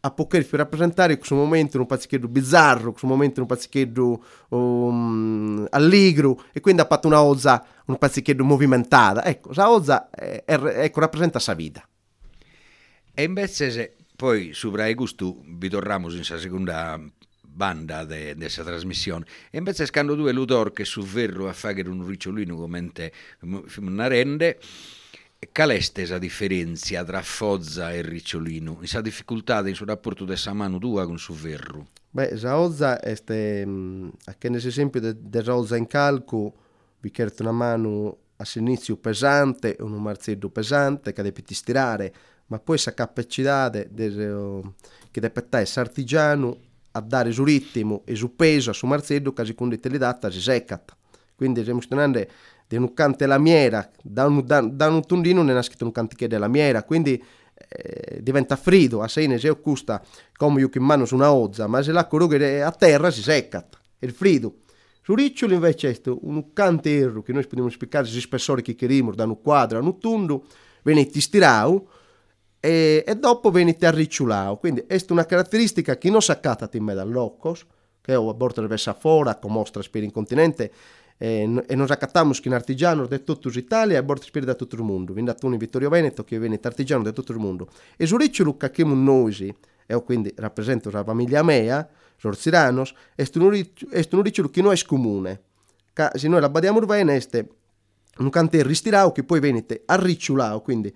a 0.00 0.10
poter 0.10 0.46
rappresentare 0.50 1.16
questo 1.16 1.34
momento 1.34 1.76
in 1.76 1.82
un 1.82 1.88
pazzichetto 1.88 2.28
bizzarro, 2.28 2.90
questo 2.90 3.06
momento 3.06 3.40
in 3.40 3.46
un 3.48 3.54
pazzichetto 3.54 4.24
um, 4.50 5.66
allegro 5.70 6.44
e 6.52 6.60
quindi 6.60 6.80
ha 6.80 6.86
fatto 6.86 7.08
una 7.08 7.22
oza, 7.22 7.64
un 7.86 7.98
pazzichetto 7.98 8.44
movimentata. 8.44 9.24
Ecco, 9.24 9.50
la 9.54 9.70
oza 9.70 10.10
è, 10.10 10.44
è, 10.44 10.54
ecco, 10.54 11.00
rappresenta 11.00 11.38
sa 11.38 11.54
vita. 11.54 11.86
E 13.12 13.22
invece 13.22 13.70
se 13.70 13.96
poi 14.14 14.52
su 14.52 14.70
Brai 14.70 14.94
Gustu 14.94 15.42
vi 15.44 15.68
torniamo 15.68 16.10
in 16.12 16.22
seconda 16.22 17.00
banda 17.40 18.04
di 18.04 18.34
questa 18.36 18.62
trasmissione 18.62 19.24
e 19.50 19.58
invece 19.58 19.84
scando 19.84 20.14
due 20.14 20.32
ludor 20.32 20.72
che 20.72 20.84
su 20.84 21.02
verro 21.02 21.48
a 21.48 21.52
fare 21.52 21.82
un 21.82 22.06
ricciolino 22.06 22.54
come 22.54 22.92
una 23.78 24.06
rende 24.06 24.60
È 25.40 25.48
questa 25.52 26.18
differenza 26.18 27.04
tra 27.04 27.22
Fozza 27.22 27.92
e 27.92 28.02
Ricciolino? 28.02 28.74
Questa 28.74 29.00
difficoltà 29.00 29.60
in 29.68 29.74
suo 29.76 29.86
rapporto 29.86 30.24
di 30.24 30.34
mano 30.52 30.78
tua 30.78 31.06
con 31.06 31.16
su 31.16 31.32
verro? 31.32 31.86
Beh, 32.10 32.36
Zaozza 32.36 32.98
è 32.98 33.64
mm, 33.64 34.08
anche 34.24 34.48
nell'esempio 34.48 35.00
di 35.00 35.40
Zaozza 35.40 35.76
in 35.76 35.86
calco, 35.86 36.54
vi 36.98 37.12
chiedo 37.12 37.32
una 37.38 37.52
mano 37.52 38.16
a 38.34 38.44
sinizio 38.44 38.96
pesante, 38.96 39.76
un 39.78 39.92
marzello 40.02 40.48
pesante 40.48 41.12
che 41.12 41.22
deve 41.22 41.44
stirare, 41.46 42.12
ma 42.46 42.58
poi 42.58 42.76
sa 42.76 42.92
capacità 42.92 43.68
de, 43.68 43.86
de, 43.92 44.60
che 45.12 45.20
deve 45.20 45.46
essere 45.50 45.86
artigiano 45.86 46.58
a 46.90 47.00
dare 47.00 47.30
su 47.30 47.44
ritmo 47.44 48.02
e 48.06 48.16
su 48.16 48.34
peso 48.34 48.72
su 48.72 48.86
marzello 48.86 49.32
che 49.32 49.44
secondo 49.44 49.78
te 49.78 49.88
le 49.88 49.98
data 49.98 50.32
si 50.32 50.40
secca. 50.40 50.82
Quindi 51.36 51.60
stiamo 51.60 51.80
studiando 51.80 52.26
di 52.68 52.76
un 52.76 52.92
cante 52.92 53.26
lamiera, 53.26 53.90
da 54.02 54.26
un, 54.26 54.44
da, 54.44 54.60
da 54.60 54.88
un 54.88 55.04
tondino 55.04 55.42
ne 55.42 55.58
è 55.58 55.62
scritto 55.62 55.86
un 55.86 55.92
cantiche 55.92 56.28
della 56.28 56.46
lamiera, 56.46 56.82
quindi 56.82 57.22
eh, 57.70 58.22
diventa 58.22 58.56
freddo, 58.56 59.00
a 59.02 59.08
sei 59.08 59.38
se 59.38 59.60
custa 59.60 60.02
come 60.36 60.60
io 60.60 60.68
che 60.68 60.78
mano 60.78 61.06
su 61.06 61.14
una 61.14 61.32
ozza, 61.32 61.66
ma 61.66 61.82
se 61.82 61.92
l'acqua 61.92 62.24
a 62.64 62.70
terra 62.72 63.10
si 63.10 63.22
secca, 63.22 63.66
è 63.98 64.04
il 64.04 64.12
freddo. 64.12 64.58
Su 65.02 65.14
ricciolo 65.14 65.54
invece 65.54 65.90
è 65.90 66.00
un 66.20 66.52
canterro 66.52 67.22
che 67.22 67.32
noi 67.32 67.42
possiamo 67.44 67.70
spiegare 67.70 68.06
gli 68.06 68.20
spessori 68.20 68.60
che 68.60 68.76
querimo 68.76 69.14
da 69.14 69.24
un 69.24 69.40
quadro 69.40 69.78
a 69.78 69.82
un 69.82 69.98
tondo, 69.98 70.44
viene 70.82 71.08
stirato 71.10 71.88
e, 72.60 73.02
e, 73.06 73.14
dopo 73.16 73.50
viene 73.50 73.74
arricciolato. 73.80 74.56
Quindi 74.56 74.84
è 74.86 75.02
una 75.08 75.24
caratteristica 75.24 75.96
che 75.96 76.10
non 76.10 76.20
si 76.20 76.30
accata 76.30 76.68
in 76.72 76.84
me 76.84 76.92
dall'occos, 76.92 77.64
che 78.02 78.12
a 78.12 78.20
bordo 78.20 78.60
deve 78.60 78.74
essere 78.74 78.96
fuori, 79.00 79.30
come 79.40 79.54
mostra 79.54 79.82
per 79.90 80.02
il 80.02 80.12
continente, 80.12 80.70
e, 81.18 81.64
e 81.66 81.74
nos 81.74 81.90
accattamos 81.90 82.40
che 82.40 82.48
in 82.48 82.54
artigiano 82.54 83.06
di 83.06 83.22
tutta 83.24 83.50
l'Italia 83.50 83.96
e 83.96 83.98
a 83.98 84.02
bordo 84.02 84.22
spirito 84.22 84.52
da 84.52 84.56
tutto 84.56 84.76
il 84.76 84.82
mondo. 84.82 85.12
Quindi 85.12 85.34
tu 85.34 85.50
in 85.50 85.58
Vittorio 85.58 85.90
Veneto 85.90 86.24
che 86.24 86.38
viene 86.38 86.58
artigiano 86.62 87.02
di 87.02 87.12
tutto 87.12 87.32
il 87.32 87.38
mondo. 87.38 87.68
E 87.96 88.06
su 88.06 88.16
che 88.16 88.66
abbiamo 88.66 88.94
noi, 88.94 89.54
e 89.86 90.02
quindi 90.02 90.32
rappresento 90.36 90.90
la 90.90 91.04
famiglia 91.04 91.42
mia, 91.42 91.86
Sorziranos, 92.16 92.94
è 93.14 93.28
un 93.34 94.22
ricciolo 94.22 94.48
che 94.48 94.62
non 94.62 94.72
è 94.72 94.82
comune. 94.86 95.42
Se 96.14 96.28
noi 96.28 96.40
la 96.40 96.48
badiamo 96.48 96.78
bene, 96.80 97.16
è 97.16 97.46
un 98.18 98.30
cantiere 98.30 98.68
ristirao 98.68 99.10
che 99.10 99.24
poi 99.24 99.40
viene 99.40 99.64
arricciolato, 99.86 100.60
quindi 100.60 100.88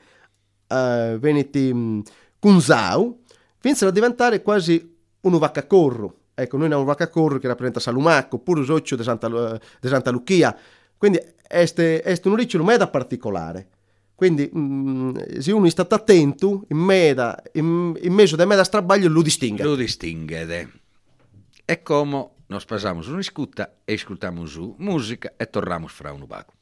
uh, 0.69 1.19
viene 1.19 1.49
um, 1.53 2.03
cunzao, 2.39 3.19
fino 3.59 3.89
a 3.89 3.91
diventare 3.91 4.43
quasi 4.43 4.97
un 5.21 5.39
vaccacorro 5.39 6.22
Ecco, 6.43 6.57
noi 6.57 6.67
abbiamo 6.67 6.85
vacca 6.85 7.09
corro 7.09 7.39
che 7.39 7.47
rappresenta 7.47 7.81
Salumacco, 7.81 8.39
pure 8.39 8.65
Soccio 8.65 8.97
di 8.97 9.03
Santa, 9.03 9.61
Santa 9.81 10.11
Lucia. 10.11 10.57
Quindi 10.97 11.21
è 11.47 12.21
un 12.25 12.37
ricciolo 12.37 12.65
meda 12.65 12.89
particolare. 12.89 13.69
Quindi 14.15 14.51
mm, 14.57 15.17
se 15.39 15.53
uno 15.53 15.67
è 15.67 15.71
stato 15.71 15.95
attento, 15.95 16.65
in, 16.69 16.77
meda, 16.79 17.43
in, 17.55 17.99
in 18.01 18.13
mezzo 18.13 18.37
del 18.37 18.47
meda 18.47 18.63
strabaglio 18.63 19.09
lo 19.09 19.23
distingue. 19.23 19.65
Lo 19.65 19.75
distingue. 19.75 20.71
E 21.65 21.83
come 21.83 22.31
nos 22.47 22.65
passamos 22.65 23.07
un'iscutta 23.07 23.79
e 23.85 23.95
ascoltiamo 23.95 24.47
su 24.47 24.75
musica 24.79 25.33
e 25.37 25.49
torniamo 25.49 25.87
fra 25.89 26.13
un 26.13 26.25
baco. 26.27 26.53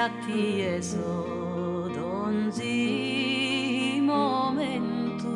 A 0.00 0.08
ti 0.24 0.62
eso 0.62 1.90
donzi 1.94 4.00
momento 4.00 5.28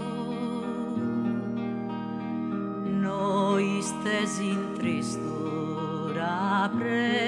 noi 2.82 3.82
stesi 3.82 4.48
in 4.48 4.72
tristura 4.78 6.70
prenda 6.78 7.23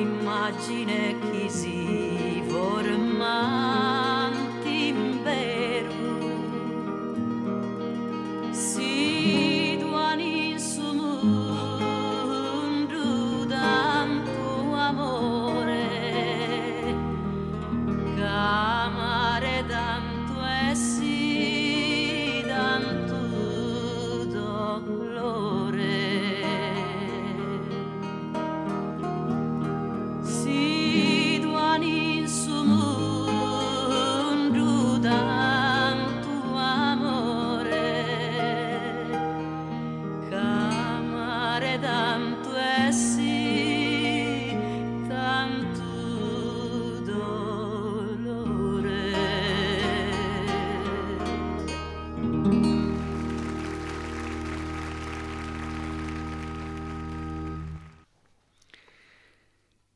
immagine 0.00 1.18
chi 1.20 1.48
si 1.48 2.42
formanti 2.48 3.99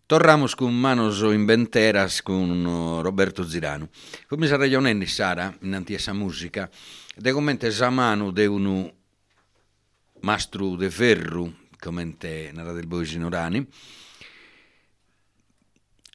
Torramos 0.07 0.55
con 0.55 0.75
manos 0.75 1.21
inventeras 1.23 2.21
con 2.21 3.01
Roberto 3.03 3.43
Zirano. 3.43 3.89
Come 4.29 4.47
sa 4.47 4.59
ragionando 4.59 5.07
Sara, 5.07 5.57
in 5.63 5.83
essa 5.89 6.13
musica, 6.13 6.71
de 7.17 7.33
commente 7.33 7.73
Zamanu 7.73 8.31
de 8.31 8.47
un 8.47 8.93
mastro 10.21 10.77
de 10.77 10.91
ferro, 10.91 11.55
come 11.81 12.17
nella 12.21 12.73
del 12.73 12.87
Boisinorani, 12.87 13.67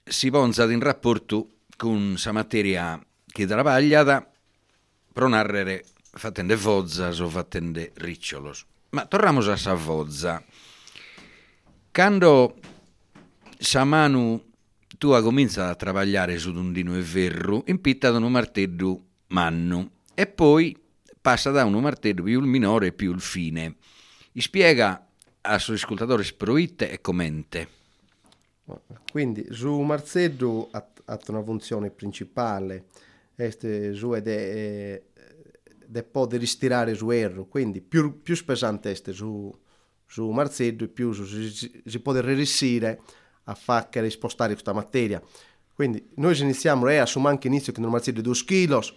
si 0.04 0.30
ponza 0.30 0.72
in 0.72 0.82
rapporto 0.82 1.62
con 1.76 2.16
sa 2.16 2.32
materia 2.32 3.04
che 3.26 3.48
travagliata 3.48 4.32
pro 5.12 5.28
narrere 5.28 5.84
fattende 6.12 6.56
vozzas 6.56 7.18
o 7.18 7.28
fattende 7.28 7.92
ricciolos. 7.96 8.66
Ma 8.92 9.08
torniamo 9.08 9.40
a 9.40 9.58
sa 9.58 9.74
vozza. 9.74 10.44
Quando 11.92 12.56
sa 13.62 13.84
manu 13.84 14.42
tua 14.98 15.22
comincia 15.22 15.68
a 15.68 15.76
travagliare 15.76 16.38
su 16.38 16.52
un 16.52 16.72
dino 16.72 16.96
e 16.96 17.02
verro, 17.02 17.64
impitta 17.68 18.10
da 18.10 18.18
un 18.18 18.32
martello 18.32 19.04
manno 19.28 19.92
e 20.14 20.28
poi 20.28 20.76
passa 21.20 21.52
da 21.52 21.66
un 21.66 21.74
martello 21.82 22.24
più 22.24 22.40
il 22.40 22.48
minore 22.48 22.94
più 22.94 23.12
il 23.12 23.20
fine. 23.20 23.76
I 24.32 24.42
spiega 24.42 25.08
a 25.42 25.60
suo 25.60 25.74
ascoltatore 25.74 26.24
sproitte 26.24 26.90
e 26.90 27.02
commente. 27.02 27.68
Quindi 29.12 29.46
su 29.52 29.78
martello 29.82 30.70
ha, 30.72 30.88
ha 31.06 31.20
una 31.28 31.44
funzione 31.44 31.90
principale, 31.92 32.86
este 33.36 33.94
su 33.94 34.12
è 34.12 34.22
de 34.22 36.04
poter 36.04 36.40
ristirare 36.40 36.94
su 36.94 37.10
erro, 37.10 37.46
quindi 37.46 37.82
più, 37.82 38.22
più 38.22 38.42
pesante 38.46 38.92
è 38.92 39.12
su, 39.12 39.54
su 40.06 40.30
Marzedo 40.30 40.88
più 40.88 41.12
si, 41.12 41.82
si 41.84 42.00
può 42.00 42.18
riuscire 42.20 43.02
a 43.46 43.56
fare 43.56 44.10
spostare 44.10 44.52
questa 44.52 44.74
materia. 44.74 45.22
Quindi 45.74 46.10
noi 46.16 46.38
iniziamo 46.38 46.88
a 46.88 47.02
assumere 47.02 47.32
anche 47.32 47.48
inizio 47.48 47.72
che 47.72 47.80
Marzedo 47.80 48.22
2 48.22 48.34
kg 48.46 48.94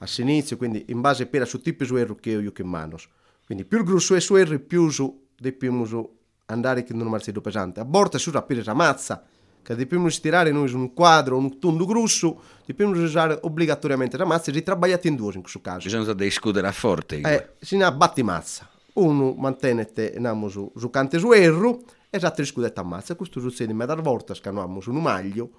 a 0.00 0.06
inizio, 0.18 0.56
quindi 0.56 0.84
in 0.88 1.00
base 1.00 1.26
per 1.26 1.46
su 1.48 1.60
tipo 1.60 1.84
su 1.84 1.96
erro 1.96 2.14
che 2.14 2.30
io 2.30 2.52
che 2.52 2.62
manos. 2.62 3.08
Quindi 3.44 3.64
più 3.64 3.82
grosso 3.82 4.14
è 4.14 4.20
su 4.20 4.36
erro, 4.36 4.58
più 4.58 4.90
su, 4.90 5.28
di 5.36 5.52
più 5.52 5.84
su 5.86 6.16
andare 6.46 6.84
che 6.84 6.94
Marzedo 6.94 7.40
pesante. 7.40 7.80
A 7.80 7.84
borta 7.84 8.18
su 8.18 8.30
rapire 8.30 8.62
la 8.62 8.74
mazza, 8.74 9.24
che 9.62 9.74
dobbiamo 9.74 10.08
stirare 10.08 10.52
noi 10.52 10.68
su 10.68 10.76
un 10.76 10.92
quadro, 10.92 11.36
un 11.36 11.58
tondo 11.58 11.84
grosso, 11.86 12.40
dobbiamo 12.66 12.92
usare 12.92 13.38
obbligatoriamente 13.42 14.16
la 14.16 14.24
mazza 14.24 14.50
e 14.50 14.54
ritrabagliate 14.54 15.08
in 15.08 15.16
due 15.16 15.32
in 15.34 15.40
questo 15.40 15.60
caso. 15.60 15.84
Bisogna 15.84 16.12
dei 16.12 16.30
scudere 16.30 16.70
forte. 16.72 17.20
Eh, 17.20 17.48
si 17.60 17.76
ne 17.76 17.90
batti 17.92 18.22
mazza. 18.22 18.68
Uno 18.94 19.32
mantenete 19.32 20.20
su, 20.48 20.72
su 20.76 20.90
cante 20.90 21.18
su 21.18 21.32
erro 21.32 21.80
e 22.10 22.18
l'altro 22.20 22.44
scudetta 22.44 22.80
a 22.80 22.84
mazza. 22.84 23.14
Questo 23.14 23.40
succede 23.40 23.72
in 23.72 23.76
mezza 23.76 23.94
volta, 23.96 24.34
scanuamo 24.34 24.80
su 24.80 24.90
un 24.90 25.02
maglio, 25.02 25.50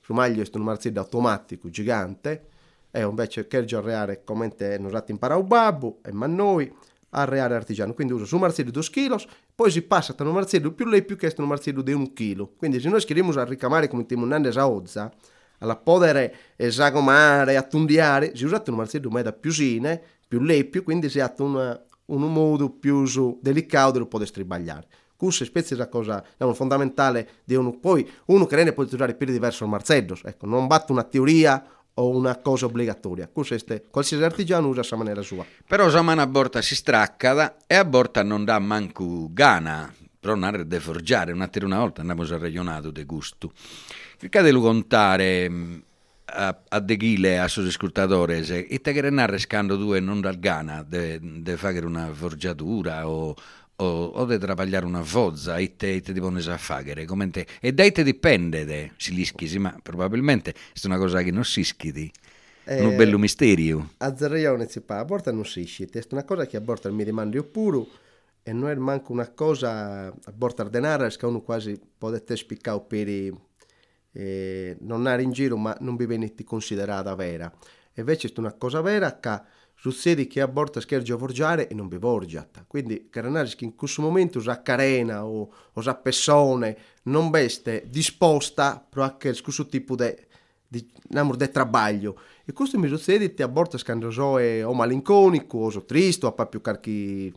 su 0.00 0.12
maglio 0.12 0.42
è 0.42 0.48
un 0.52 0.62
marziello 0.62 1.00
automatico 1.00 1.68
gigante, 1.68 2.48
e 2.90 3.02
invece 3.02 3.46
che 3.46 3.64
reare 3.80 4.24
come 4.24 4.54
non 4.78 4.86
usate 4.86 5.12
imparare 5.12 5.40
un 5.40 5.46
babbo, 5.46 5.98
e 6.02 6.12
ma 6.12 6.26
noi 6.26 6.72
arreare 7.10 7.54
artigiano. 7.54 7.92
Quindi 7.94 8.12
uso 8.12 8.24
su 8.24 8.36
marziello 8.36 8.70
2 8.70 8.82
kg, 8.82 9.16
poi 9.54 9.70
si 9.70 9.82
passa 9.82 10.12
da 10.12 10.24
un 10.24 10.32
marziello 10.32 10.72
più 10.72 10.86
lei 10.86 11.04
più 11.04 11.16
che 11.16 11.34
un 11.38 11.46
marziello 11.46 11.82
di 11.82 11.92
1 11.92 12.12
kg. 12.12 12.56
Quindi 12.56 12.80
se 12.80 12.88
noi 12.88 13.00
scriviamo 13.00 13.32
a 13.32 13.44
ricamare 13.44 13.88
come 13.88 14.06
timonande 14.06 14.48
a 14.50 14.68
ozza, 14.68 15.12
alla 15.58 15.76
podere 15.76 16.34
esagomare, 16.56 17.56
attundiare, 17.56 18.32
si 18.34 18.44
usa 18.44 18.62
un 18.66 18.74
marziello 18.74 19.10
meda 19.10 19.32
più 19.32 19.50
sine, 19.50 20.00
più 20.26 20.40
leppio, 20.40 20.82
quindi 20.82 21.08
si 21.08 21.20
ha 21.20 21.32
un, 21.38 21.80
un 22.06 22.32
modo 22.32 22.70
più 22.70 23.06
delicato 23.40 23.98
lo 23.98 24.06
può 24.06 24.22
stribagliare. 24.24 24.86
Questa 25.16 25.44
specie 25.44 25.74
è 25.74 25.76
la 25.76 25.88
cosa 25.88 26.24
è 26.36 26.44
fondamentale 26.52 27.28
di 27.44 27.54
uno. 27.54 27.72
Poi 27.78 28.08
uno 28.26 28.46
che 28.46 28.62
ne 28.62 28.72
può 28.72 28.84
usare 28.84 29.14
per 29.14 29.30
diverso 29.30 29.64
il 29.64 29.70
marzello, 29.70 30.16
ecco, 30.22 30.46
non 30.46 30.66
batte 30.66 30.92
una 30.92 31.04
teoria 31.04 31.64
o 31.94 32.08
una 32.10 32.36
cosa 32.36 32.66
obbligatoria. 32.66 33.28
Questo, 33.32 33.80
qualsiasi 33.90 34.22
artigiano 34.22 34.68
usa 34.68 34.82
a 34.88 34.96
maniera 34.96 35.22
sua. 35.22 35.44
Però 35.66 35.88
la 35.88 36.02
mano 36.02 36.26
borta 36.26 36.60
si 36.60 36.74
stracca 36.74 37.56
e 37.66 37.74
a 37.74 37.84
borta 37.84 38.22
non 38.22 38.44
dà 38.44 38.58
manco 38.58 39.28
gana 39.32 39.92
è 40.20 40.64
da 40.64 40.80
forgiare, 40.80 41.30
una 41.30 41.48
una 41.62 41.78
volta 41.78 42.00
andiamo 42.00 42.22
a 42.22 42.38
ragionato 42.38 42.90
de 42.90 43.04
gusto. 43.04 43.52
Cercate 44.18 44.52
di 44.52 44.58
contare 44.58 45.48
mm, 45.48 45.76
a, 46.68 46.80
de 46.80 46.96
ghile 46.96 47.38
a 47.38 47.46
suoi 47.46 47.68
ascoltatori 47.68 48.44
e 48.44 48.80
te 48.80 48.92
che 48.92 49.10
narre 49.10 49.38
scando 49.38 49.76
due 49.76 50.00
non 50.00 50.20
dal 50.20 50.38
gana 50.40 50.84
di 50.84 51.56
fare 51.56 51.78
una 51.84 52.12
forgiatura 52.12 53.08
o, 53.08 53.34
o, 53.76 54.06
o 54.06 54.24
di 54.24 54.38
travagliare 54.38 54.86
una 54.86 55.02
vozza 55.02 55.56
e 55.56 55.76
te, 55.76 56.00
te 56.00 56.12
devono 56.12 56.40
fare 56.40 57.04
te, 57.30 57.46
e 57.60 57.72
dai 57.72 57.92
te 57.92 58.02
dipende 58.02 58.64
de, 58.64 58.92
si 58.96 59.14
lischisi 59.14 59.58
ma 59.58 59.76
probabilmente 59.82 60.50
è 60.50 60.86
una 60.86 60.98
cosa 60.98 61.22
che 61.22 61.30
non 61.30 61.44
si 61.44 61.62
schidi 61.64 62.10
eh, 62.64 62.84
un 62.84 62.96
bello 62.96 63.18
misterio. 63.18 63.90
A 63.98 64.16
zerrione 64.16 64.68
si 64.68 64.82
fa 64.84 64.98
a 64.98 65.04
borta 65.04 65.30
non 65.30 65.44
si 65.44 65.66
schidi 65.66 65.98
è 65.98 66.04
una 66.10 66.24
cosa 66.24 66.46
che 66.46 66.56
a 66.56 66.60
borta 66.60 66.90
mi 66.90 67.04
rimando 67.04 67.42
puro 67.44 67.86
e 68.42 68.52
non 68.52 68.70
è 68.70 68.74
manco 68.74 69.12
una 69.12 69.28
cosa 69.30 70.06
a 70.06 70.32
borta 70.32 70.62
denaro 70.64 71.08
che 71.08 71.26
uno 71.26 71.42
quasi 71.42 71.78
potete 71.98 72.36
spiccare 72.36 72.80
per 72.86 73.08
eh, 73.08 74.76
non 74.80 74.98
andare 74.98 75.22
in 75.22 75.32
giro 75.32 75.56
ma 75.56 75.76
non 75.80 75.96
vi 75.96 76.06
venite 76.06 76.44
considerata 76.44 77.14
vera. 77.14 77.52
Invece 77.94 78.28
è 78.28 78.32
una 78.36 78.52
cosa 78.52 78.80
vera 78.80 79.18
che 79.18 79.40
succede 79.76 80.26
che 80.26 80.40
a 80.40 80.46
volte 80.46 80.80
scherzo 80.80 81.14
a 81.14 81.18
forgiare 81.18 81.68
e 81.68 81.74
non 81.74 81.88
vi 81.88 81.98
forgiata. 81.98 82.64
Quindi, 82.66 83.08
caranari 83.10 83.54
che 83.54 83.64
in 83.64 83.76
questo 83.76 84.02
momento 84.02 84.38
usa 84.38 84.62
carena 84.62 85.24
o 85.24 85.52
usa 85.74 85.94
persone 85.94 86.76
non 87.04 87.30
veste 87.30 87.84
disposta 87.88 88.84
per 88.88 89.16
questo 89.18 89.66
tipo 89.66 89.94
di 89.94 90.14
di, 90.68 90.86
di 91.08 91.50
trabalho. 91.50 92.18
E 92.44 92.52
questo 92.52 92.78
mi 92.78 92.88
succede 92.88 93.34
che 93.34 93.42
a 93.42 93.48
volte 93.48 93.78
scandoso 93.78 94.38
è 94.38 94.64
o 94.64 94.74
malinconico, 94.74 95.58
o 95.58 95.84
triste, 95.84 96.26
o 96.26 96.32
più 96.32 96.60
carchi... 96.60 97.32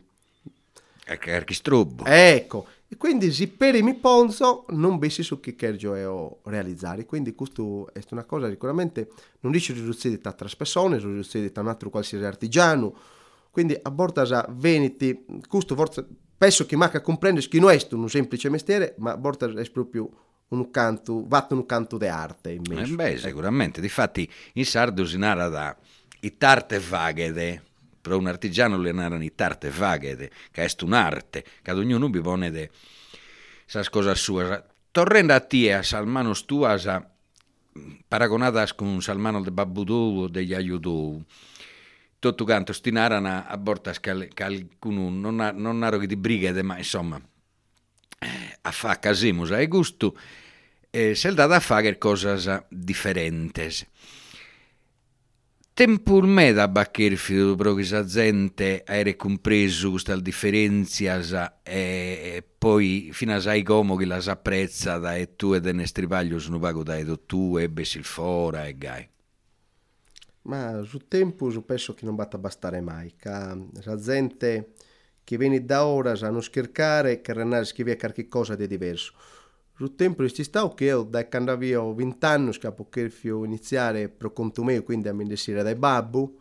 Carchi 1.04 1.54
strubbo. 1.54 2.04
Ecco, 2.04 2.66
e 2.92 2.96
quindi 2.96 3.30
se 3.30 3.46
per 3.46 3.80
mi 3.84 3.94
ponzo 3.94 4.66
non 4.70 4.98
bessi 4.98 5.22
su 5.22 5.38
che 5.38 5.54
kergio 5.54 5.94
è 5.94 6.08
o 6.08 6.40
realizzare. 6.42 7.06
Quindi 7.06 7.36
questo 7.36 7.88
è 7.92 8.00
una 8.10 8.24
cosa 8.24 8.48
sicuramente 8.48 9.10
non 9.40 9.52
dice 9.52 9.72
riduzione 9.72 10.18
da 10.20 10.30
altre 10.30 10.48
persone, 10.58 10.98
riduzione 10.98 11.52
da 11.52 11.60
un 11.60 11.68
altro 11.68 11.88
qualsiasi 11.88 12.24
artigiano. 12.24 12.92
Quindi 13.52 13.78
a 13.80 13.90
borta 13.92 14.44
veniti, 14.50 15.24
questo 15.46 15.76
forse 15.76 16.04
penso 16.36 16.66
che 16.66 16.74
manca 16.74 17.00
comprendere 17.00 17.46
che 17.46 17.60
non 17.60 17.70
è 17.70 17.78
un 17.92 18.08
semplice 18.08 18.48
mestiere, 18.48 18.96
ma 18.98 19.12
a 19.12 19.16
borta 19.16 19.46
è 19.46 19.70
proprio 19.70 20.10
un 20.48 20.68
canto, 20.72 21.24
vatto 21.28 21.54
un 21.54 21.66
canto 21.66 21.96
di 21.96 22.08
arte. 22.08 22.54
Eh 22.54 22.86
beh, 22.86 23.18
sicuramente. 23.18 23.80
Difatti 23.80 24.28
in 24.54 24.66
sardo 24.66 25.06
si 25.06 25.16
narra 25.16 25.48
da 25.48 25.76
i 26.22 26.36
tarte 26.36 26.80
Para 28.02 28.16
un 28.16 28.28
artigiano 28.28 28.78
lenaranitar 28.78 29.56
te 29.56 29.70
fáguete, 29.70 30.30
que 30.52 30.64
é 30.64 30.68
un 30.82 30.94
arte, 30.94 31.44
ad 31.64 31.76
ognuno 31.76 32.08
vi 32.08 32.20
pone 32.20 32.50
de 32.50 32.70
sa 33.66 33.84
cosa 33.90 34.14
sua. 34.14 34.64
Torrendo 34.92 35.34
a 35.34 35.40
ti 35.40 35.70
as 35.70 35.92
manos 36.04 36.46
túas 36.46 36.86
a, 36.86 37.04
paragonadas 38.08 38.74
con 38.74 39.00
Salmano 39.02 39.44
de 39.44 39.50
Babudou 39.50 40.26
ou 40.26 40.28
de 40.28 40.42
Yayudou, 40.42 41.22
tutto 42.18 42.44
quanto 42.44 42.72
stinarana 42.72 43.46
a 43.46 43.56
bortas 43.56 44.00
che, 44.00 44.28
qualcuno 44.34 45.10
non, 45.10 45.40
ha, 45.40 45.52
non 45.52 45.84
ero 45.84 45.98
che 45.98 46.06
di 46.06 46.16
brigate, 46.16 46.62
ma 46.62 46.76
insomma, 46.78 47.20
a 48.62 48.70
fa 48.70 48.98
casimus 48.98 49.52
a 49.52 49.64
gusto, 49.64 50.16
eh, 50.90 51.14
se 51.14 51.32
data 51.32 51.56
a 51.56 51.60
fare 51.60 51.96
cose 51.98 52.66
differenti. 52.68 53.68
Tempul 55.80 56.26
me 56.26 56.52
da 56.52 56.68
baccherfido 56.68 57.54
pro 57.56 57.72
che 57.72 57.84
sa 57.84 58.04
gente 58.04 58.82
aere 58.84 59.16
compreso 59.16 59.88
questa 59.88 60.14
differenza 60.20 61.62
e 61.62 62.44
poi 62.58 63.08
fino 63.12 63.34
a 63.34 63.40
sai 63.40 63.62
come 63.62 63.96
che 63.96 64.04
la 64.04 64.20
s'apprezza 64.20 64.98
da 64.98 65.16
e 65.16 65.36
tu 65.36 65.54
e 65.54 65.72
ne 65.72 65.86
stripaglio 65.86 66.38
sono 66.38 66.58
pago 66.58 66.82
da 66.82 66.98
e 66.98 67.24
tu 67.24 67.56
e 67.56 67.70
besil 67.70 68.04
fora 68.04 68.66
e 68.66 68.76
gai. 68.76 69.08
Ma 70.42 70.82
su 70.82 71.08
tempo 71.08 71.48
penso 71.62 71.94
che 71.94 72.04
non 72.04 72.14
batta 72.14 72.36
bastare 72.36 72.82
mai, 72.82 73.14
che 73.16 73.30
la 73.30 73.96
gente 73.96 74.72
che 75.24 75.38
viene 75.38 75.64
da 75.64 75.86
ora 75.86 76.14
sa 76.14 76.28
non 76.28 76.42
scherzare 76.42 77.22
che 77.22 77.32
renare 77.32 77.64
scrivere 77.64 77.96
qualche 77.96 78.28
cosa 78.28 78.54
di 78.54 78.66
diverso 78.66 79.14
sul 79.80 79.94
tempo 79.94 80.28
ci 80.28 80.44
sta 80.44 80.68
che 80.74 81.06
da 81.08 81.26
quando 81.26 81.52
avevo 81.52 81.94
20 81.94 82.26
anni 82.26 82.50
che 82.58 82.70
poter 82.70 83.10
iniziare 83.22 84.10
per 84.10 84.30
conto 84.34 84.62
mio 84.62 84.82
quindi 84.82 85.08
a 85.08 85.14
mendesire 85.14 85.62
dai 85.62 85.74
babbo 85.74 86.34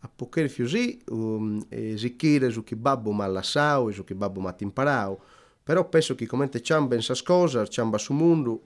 a 0.00 0.08
poter 0.12 0.50
sì 0.50 1.00
um, 1.10 1.64
e 1.68 1.96
zicchire 1.96 2.50
su 2.50 2.64
che 2.64 2.74
babbo 2.74 3.12
mi 3.12 3.22
ha 3.22 3.28
lasciato 3.28 3.90
e 3.90 3.92
su 3.92 4.02
che 4.02 4.16
babbo 4.16 4.40
mi 4.40 4.48
ha 4.48 4.56
imparato 4.58 5.22
però 5.62 5.88
penso 5.88 6.16
che 6.16 6.26
come 6.26 6.50
ciamba 6.50 6.96
in 6.96 7.02
sa 7.02 7.14
cosa 7.22 7.64
ciamba 7.64 7.96
su 7.96 8.12
mondo 8.12 8.60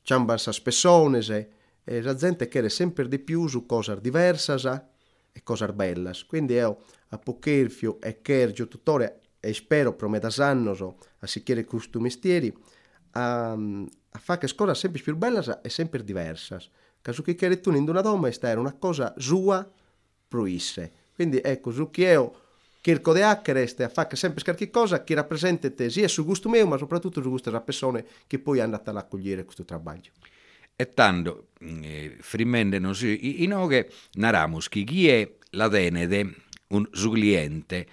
ciamba 0.00 0.38
sa 0.38 0.58
persone 0.62 1.20
e 1.84 2.00
la 2.00 2.14
gente 2.14 2.48
chiede 2.48 2.70
sempre 2.70 3.08
di 3.08 3.18
più 3.18 3.46
su 3.46 3.66
cose 3.66 4.00
diverse 4.00 4.54
e 5.32 5.42
cose 5.42 5.70
belle 5.74 6.12
quindi 6.26 6.54
io 6.54 6.78
a 7.10 7.18
poter 7.18 7.70
e 8.00 8.22
chergio 8.22 8.68
tuttora 8.68 9.18
e 9.38 9.52
spero 9.52 9.92
prometas 9.92 10.38
annos 10.38 10.80
a 10.80 11.26
si 11.26 11.42
chiede 11.42 11.66
questo 11.66 12.00
mestieri 12.00 12.78
a, 13.12 13.52
a 13.52 14.18
fare 14.18 14.54
cose 14.54 14.74
sempre 14.74 15.00
più 15.00 15.16
belle 15.16 15.60
e 15.62 15.68
sempre 15.68 16.04
diverse. 16.04 16.60
Caso 17.00 17.22
che 17.22 17.34
chiede 17.34 17.60
tu 17.60 17.72
in 17.72 17.88
una 17.88 18.02
donna 18.02 18.30
era 18.40 18.60
una 18.60 18.74
cosa 18.74 19.14
sua 19.16 19.68
proisse. 20.28 20.92
Quindi 21.14 21.40
ecco, 21.42 21.70
su 21.70 21.90
chi 21.90 22.02
io 22.02 22.34
cerco 22.80 23.12
di 23.12 23.20
hacker 23.20 23.56
a 23.78 23.88
fare 23.88 24.16
sempre 24.16 24.42
qualche 24.42 24.70
cosa 24.70 25.04
che 25.04 25.14
rappresenta 25.14 25.70
te 25.70 25.90
sia 25.90 26.08
su 26.08 26.24
gusto 26.24 26.48
mio, 26.48 26.66
ma 26.66 26.76
soprattutto 26.76 27.20
su 27.20 27.28
gusto 27.28 27.50
della 27.50 27.62
persona 27.62 28.02
che 28.26 28.38
poi 28.38 28.58
è 28.58 28.62
andata 28.62 28.90
a 28.90 28.98
accogliere 28.98 29.44
questo 29.44 29.64
lavoro. 29.68 30.00
E 30.76 30.94
tanto, 30.94 31.48
eh, 31.58 32.16
frimende 32.20 32.78
non 32.78 32.94
si, 32.94 33.42
in 33.42 33.52
oghe 33.52 33.90
naramus 34.12 34.68
chi 34.68 35.08
è 35.08 35.30
la 35.50 35.68
tenede, 35.68 36.34
un 36.68 36.88
suo 36.92 37.10
cliente, 37.10 37.86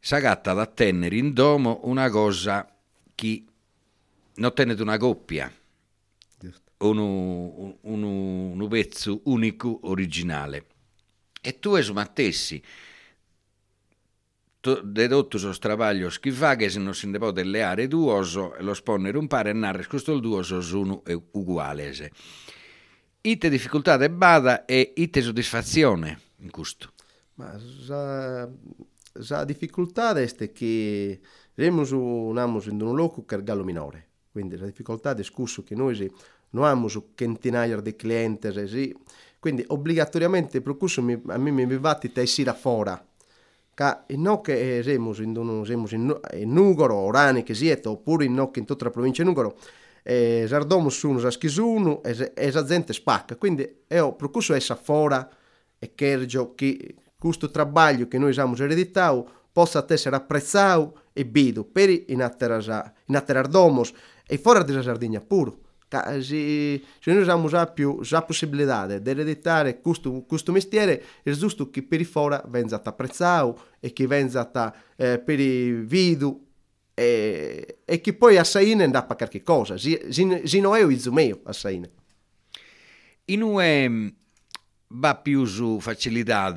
s'agatta 0.00 0.52
ad 0.52 0.60
attendere 0.60 1.16
in 1.16 1.34
domo 1.34 1.80
una 1.84 2.08
cosa 2.08 2.66
che 3.14 3.44
non 4.36 4.54
tenete 4.54 4.82
una 4.82 4.96
coppia, 4.96 5.52
un, 6.78 6.98
un, 6.98 8.02
un 8.02 8.68
pezzo 8.68 9.20
unico, 9.24 9.80
originale. 9.82 10.66
E 11.40 11.58
tu 11.58 11.76
es 11.76 11.90
mattessi, 11.90 12.62
dedotto 14.82 15.36
so 15.36 15.52
strabaglio 15.52 16.08
schifa 16.08 16.56
che 16.56 16.70
se 16.70 16.78
non 16.78 16.94
si 16.94 17.06
ne 17.06 17.18
può 17.18 17.30
delle 17.30 17.62
aree 17.62 17.86
duoso 17.86 18.54
lo 18.60 18.72
sponnere 18.72 19.18
un 19.18 19.26
pare 19.26 19.50
e 19.50 19.52
narre 19.52 19.86
questo 19.86 20.14
il 20.14 20.20
duoso 20.20 20.62
sono 20.62 21.02
uguale. 21.32 22.10
Ite 23.20 23.48
difficoltà 23.48 23.96
de 23.96 24.10
bada 24.10 24.64
e 24.64 24.92
ite 24.96 25.20
soddisfazione 25.20 26.20
in 26.38 26.50
questo. 26.50 26.92
Ma 27.34 27.58
la, 27.86 28.48
la 29.12 29.44
difficoltà 29.44 30.12
è 30.14 30.52
che 30.52 31.20
siamo 31.54 31.82
in 31.84 32.80
un 32.80 32.94
luogo 32.94 33.24
che 33.24 33.36
è 33.36 33.42
gallo 33.42 33.64
minore, 33.64 34.08
quindi 34.34 34.56
la 34.56 34.66
difficoltà 34.66 35.12
è 35.12 35.14
che 35.62 35.76
noi 35.76 36.12
non 36.50 36.64
abbiamo 36.64 36.88
centinaia 37.14 37.80
di 37.80 37.94
clienti, 37.94 38.66
sì, 38.66 38.92
quindi 39.38 39.62
obbligatoriamente 39.68 40.60
per 40.60 40.76
questo 40.76 41.02
a 41.02 41.38
me 41.38 41.50
mi 41.52 41.76
va 41.76 41.96
di 42.00 42.10
tessere 42.10 42.52
fuori 42.52 42.90
Ca 43.74 44.04
in 44.08 44.22
no 44.22 44.40
che 44.40 44.80
siamo 44.82 45.14
in, 45.18 45.62
siamo 45.64 45.86
in, 45.90 46.20
in 46.32 46.52
Nugoro, 46.52 46.96
Orani 46.96 47.44
che 47.44 47.54
siete, 47.54 47.86
oppure 47.86 48.24
in 48.24 48.50
in 48.54 48.64
tutta 48.64 48.84
la 48.86 48.90
provincia 48.90 49.22
di 49.22 49.28
Nugoro, 49.28 49.56
eh, 50.02 50.46
sardomo 50.48 50.88
sono 50.88 51.24
a 51.24 51.30
schisuno 51.30 52.02
e, 52.02 52.32
e 52.34 52.50
la 52.50 52.64
gente 52.64 52.92
spacca. 52.92 53.36
Quindi 53.36 53.82
io 53.86 54.14
per 54.14 54.30
questo 54.30 54.52
è 54.52 54.60
fuori 54.60 55.24
e 55.78 55.94
che 55.94 56.96
questo 57.16 57.48
lavoro 57.54 58.08
che 58.08 58.18
noi 58.18 58.30
abbiamo 58.30 58.56
ereditato 58.56 59.30
possa 59.52 59.84
essere 59.88 60.16
apprezzato 60.16 61.02
e 61.12 61.24
bido 61.24 61.62
per 61.62 61.88
in 62.08 62.20
atterardomos 62.20 63.92
e 64.26 64.38
fuori 64.38 64.64
della 64.64 64.82
Sardegna 64.82 65.20
pure. 65.20 65.52
Se, 66.20 66.82
noi 67.04 67.20
abbiamo 67.20 67.46
già 67.48 67.68
più 67.68 68.00
la 68.10 68.22
possibilità 68.22 68.86
di 68.86 69.10
ereditare 69.10 69.80
questo, 69.80 70.24
questo 70.26 70.50
mestiere, 70.50 71.02
è 71.22 71.30
giusto 71.30 71.70
che 71.70 71.84
per 71.84 72.00
i 72.00 72.04
fuori 72.04 72.36
venga 72.48 72.80
apprezzato 72.82 73.66
e 73.78 73.92
che 73.92 74.06
venga 74.08 74.74
eh, 74.96 75.20
per 75.20 75.38
i 75.38 75.72
video 75.72 76.40
e, 76.94 77.78
e 77.84 78.00
che 78.00 78.14
poi 78.14 78.38
a 78.38 78.44
Saine 78.44 78.84
andrà 78.84 79.06
a 79.06 79.14
qualche 79.16 79.42
cosa. 79.42 79.74
Non 79.74 80.74
è 80.74 80.80
il 80.80 81.10
mio 81.10 81.40
a 81.44 81.52
Saine. 81.52 81.90
In 83.26 83.42
UE 83.42 84.14
va 84.88 85.16
più 85.16 85.44
su 85.44 85.78
facilità 85.80 86.50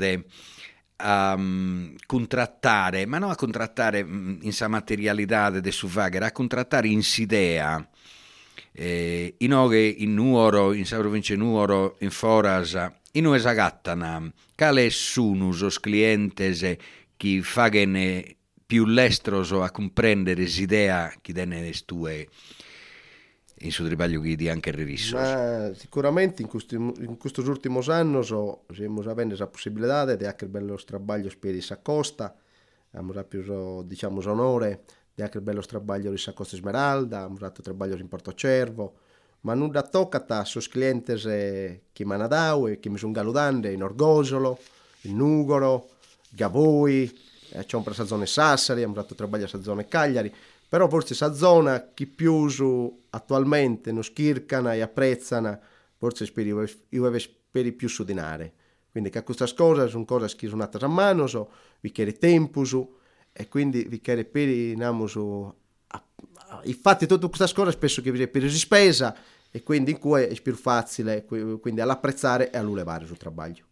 a 0.98 1.34
um, 1.38 1.94
contrattare, 2.06 3.06
ma 3.06 3.18
non 3.18 3.30
a 3.30 3.36
contrattare 3.36 4.04
mm, 4.04 4.40
in 4.42 4.54
sa 4.54 4.68
materialità 4.68 5.50
de 5.50 5.72
su 5.72 5.88
vagher, 5.88 6.24
a 6.24 6.32
contrattare 6.32 6.88
in 6.88 7.04
sidea 7.04 7.88
eh, 8.72 9.34
in 9.40 9.54
oghe 9.54 9.88
in 9.88 10.14
Nuoro, 10.14 10.74
in 10.74 10.86
sa 10.86 10.98
provincia 11.00 11.36
Nuoro, 11.36 11.96
in 12.00 12.12
Forasa, 12.12 12.96
in 13.14 13.26
ue 13.26 13.40
sagattana, 13.40 14.32
cale 14.56 14.90
sunus 14.92 15.62
os 15.62 15.80
clientes 15.80 16.76
chi 17.18 17.42
faghen 17.42 18.24
più 18.66 18.86
lestros 18.86 19.52
a 19.54 19.72
comprendere 19.72 20.44
l'idea 20.44 21.12
chi 21.22 21.32
dene 21.32 21.74
stue 21.74 22.28
in 23.62 23.72
suo 23.72 23.86
tribaglio 23.86 24.20
di 24.22 24.50
anche 24.50 24.72
rivisso. 24.72 25.16
Ma 25.16 25.72
sicuramente 25.74 26.42
in 26.42 26.48
questi, 26.48 26.76
in 26.76 27.18
questi 27.18 27.40
ultimi 27.42 27.80
anni 27.88 28.24
so, 28.24 28.64
abbiamo 28.68 29.02
avuto 29.02 29.36
la 29.36 29.48
possibilità 29.48 30.16
di 30.16 30.26
anche 30.26 30.46
bello 30.46 30.76
traballo 30.76 31.30
per 31.40 31.56
i 31.56 31.66
costa, 31.82 32.36
abbiamo 32.92 33.24
più 33.24 33.84
diciamo 33.84 34.22
onore 34.30 34.84
di 35.14 35.24
anche 35.24 35.42
bello 35.42 35.62
traballo 35.62 36.12
di 36.12 36.24
Costa 36.34 36.56
Smeralda, 36.56 37.18
abbiamo 37.18 37.38
fatto 37.38 37.64
traballo 37.64 37.96
in 37.96 38.08
Porto 38.08 38.34
Cervo, 38.36 39.00
ma 39.42 39.56
non 39.56 39.72
da 39.72 39.82
toccata 39.82 40.46
su 40.46 40.60
clienti 40.70 41.14
che 41.16 42.06
mi 42.06 42.14
hanno 42.14 42.28
dato 42.28 42.68
e 42.68 42.80
che 42.80 42.90
mi 42.90 42.98
sono 43.00 43.14
galudando 43.14 43.68
in 43.68 43.82
Orgosolo, 43.82 44.60
in 45.02 45.16
Nugoro, 45.16 45.90
Gavoi, 46.30 47.20
eh, 47.50 47.66
c'è 47.66 47.76
un 47.78 47.84
per 47.84 47.98
la 47.98 48.06
zona 48.06 48.26
Sassari, 48.28 48.82
abbiamo 48.82 49.02
fatto 49.02 49.16
traballo 49.16 49.46
nella 49.46 49.64
zona 49.64 49.84
Cagliari, 49.86 50.32
però 50.68 50.90
forse 50.90 51.16
questa 51.16 51.34
zona 51.34 51.94
che 51.94 52.08
più 52.08 52.48
attualmente 53.10 53.92
non 53.92 54.04
schircano 54.04 54.72
e 54.74 54.82
apprezzano, 54.82 55.60
forse 55.98 56.32
io 56.90 57.20
spero 57.20 57.72
più 57.72 57.88
su 57.88 58.04
dinare. 58.04 58.54
Quindi 58.92 59.10
che 59.10 59.24
queste 59.24 59.46
cose 59.56 59.88
sono 59.88 60.06
cose 60.06 60.36
che 60.36 60.48
sono 60.48 60.62
nate 60.62 60.84
a 60.84 60.88
mano, 60.88 61.28
so, 61.28 61.52
vi 61.82 61.92
chiede 61.92 62.14
tempo 62.14 62.64
su, 62.64 62.96
e 63.32 63.48
quindi 63.48 63.84
vi 63.84 64.02
chiede 64.02 64.26
per 64.26 64.50
su, 65.08 65.54
infatti 66.64 67.06
tutte 67.06 67.30
queste 67.30 67.54
cose 67.54 67.72
spesso 67.72 68.02
che 68.02 68.12
vi 68.12 68.28
per 68.28 68.50
spesa 68.50 69.16
e 69.52 69.62
quindi 69.62 69.92
in 69.92 70.00
cui 70.00 70.24
è 70.24 70.42
più 70.42 70.56
facile 70.56 71.24
quindi 71.26 71.80
all'apprezzare 71.80 72.50
e 72.50 72.58
all'ulevare 72.58 73.06
sul 73.06 73.18
lavoro. 73.22 73.66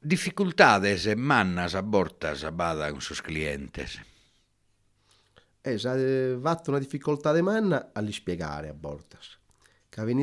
Difficoltades 0.00 1.06
mannas 1.14 1.74
a 1.74 1.82
bortas 1.82 2.42
a 2.42 2.50
bada 2.50 2.90
con 2.90 3.00
sus 3.00 3.22
clientes? 3.22 3.98
Eh, 5.66 5.80
ha 5.82 6.38
fatto 6.40 6.68
una 6.68 6.78
difficoltà 6.78 7.32
di 7.32 7.40
manna 7.40 7.88
a 7.94 8.04
spiegare 8.12 8.68
a 8.68 8.74
bortas. 8.74 9.38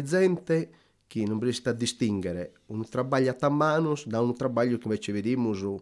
Gente 0.03 0.69
che 1.07 1.25
non 1.25 1.39
riesce 1.39 1.67
a 1.67 1.71
distinguere 1.71 2.59
un 2.67 2.85
lavoro 2.91 3.35
a 3.39 3.49
mano 3.49 3.95
da 4.05 4.21
un 4.21 4.35
lavoro 4.37 4.77
che 4.77 4.83
invece 4.83 5.11
vediamo 5.11 5.53
su, 5.53 5.81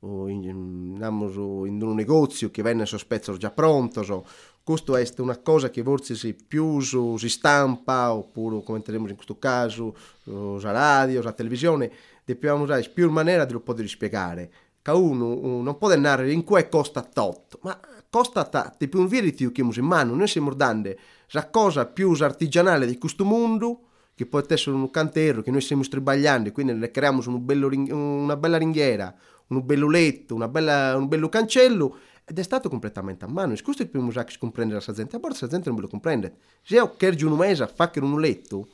in, 0.00 0.42
in 0.42 1.80
un 1.80 1.94
negozio 1.94 2.50
che 2.50 2.62
venne 2.62 2.86
sospetto 2.86 3.36
già 3.36 3.52
pronto. 3.52 4.02
So. 4.02 4.26
Questo 4.64 4.96
è 4.96 5.08
una 5.18 5.38
cosa 5.38 5.70
che 5.70 5.84
forse 5.84 6.16
si 6.16 6.34
più 6.34 6.80
su, 6.80 7.16
si 7.18 7.28
stampa, 7.28 8.12
oppure 8.12 8.64
come 8.64 8.78
vedremo 8.78 9.08
in 9.08 9.14
questo 9.14 9.38
caso, 9.38 9.94
sulla 10.24 10.72
radio, 10.72 11.20
sulla 11.20 11.32
televisione, 11.32 11.90
dobbiamo 12.24 12.64
usare 12.64 12.82
più 12.92 13.06
maniera 13.12 13.44
di 13.44 13.56
poter 13.60 13.86
spiegare. 13.88 14.50
Che 14.82 14.90
uno 14.90 15.62
non 15.62 15.78
può 15.78 15.88
andare 15.92 16.32
in 16.32 16.42
cui 16.42 16.68
costa 16.68 17.02
tot, 17.02 17.58
ma 17.62 17.78
costa 18.10 18.44
tanto, 18.44 18.88
più 18.88 19.00
un 19.00 19.06
virtù 19.06 19.52
che 19.52 19.62
mano, 19.82 20.14
noi 20.14 20.28
stiamo 20.28 20.54
dando 20.54 20.94
la 21.32 21.48
cosa 21.50 21.86
più 21.86 22.16
artigianale 22.18 22.86
di 22.86 22.98
questo 22.98 23.24
mondo, 23.24 23.82
che 24.14 24.26
può 24.26 24.42
essere 24.48 24.74
un 24.74 24.90
cantero, 24.90 25.42
che 25.42 25.50
noi 25.50 25.60
stiamo 25.60 25.82
stribagliando, 25.82 26.50
quindi 26.50 26.72
ne 26.72 26.90
creiamo 26.90 27.22
un 27.26 27.90
una 27.90 28.36
bella 28.36 28.56
ringhiera, 28.56 29.14
un 29.48 29.64
bello 29.64 29.88
letto, 29.88 30.36
bella, 30.48 30.96
un 30.96 31.06
bello 31.06 31.28
cancello, 31.28 31.98
ed 32.24 32.38
è 32.38 32.42
stato 32.42 32.68
completamente 32.68 33.24
a 33.24 33.28
mano. 33.28 33.52
E 33.52 33.62
questo 33.62 33.82
è 33.82 33.84
il 33.84 33.90
primo 33.90 34.10
che 34.10 34.36
comprende 34.38 34.74
la 34.74 34.92
gente, 34.92 35.16
a 35.16 35.18
volte 35.18 35.38
la 35.42 35.48
gente 35.48 35.70
non 35.70 35.80
lo 35.80 35.88
comprende. 35.88 36.36
Se 36.62 36.74
io 36.74 36.94
chiedo 36.96 37.28
un 37.30 37.36
mese 37.36 37.62
a 37.62 37.66
fare 37.68 38.00
un 38.00 38.20
letto, 38.20 38.68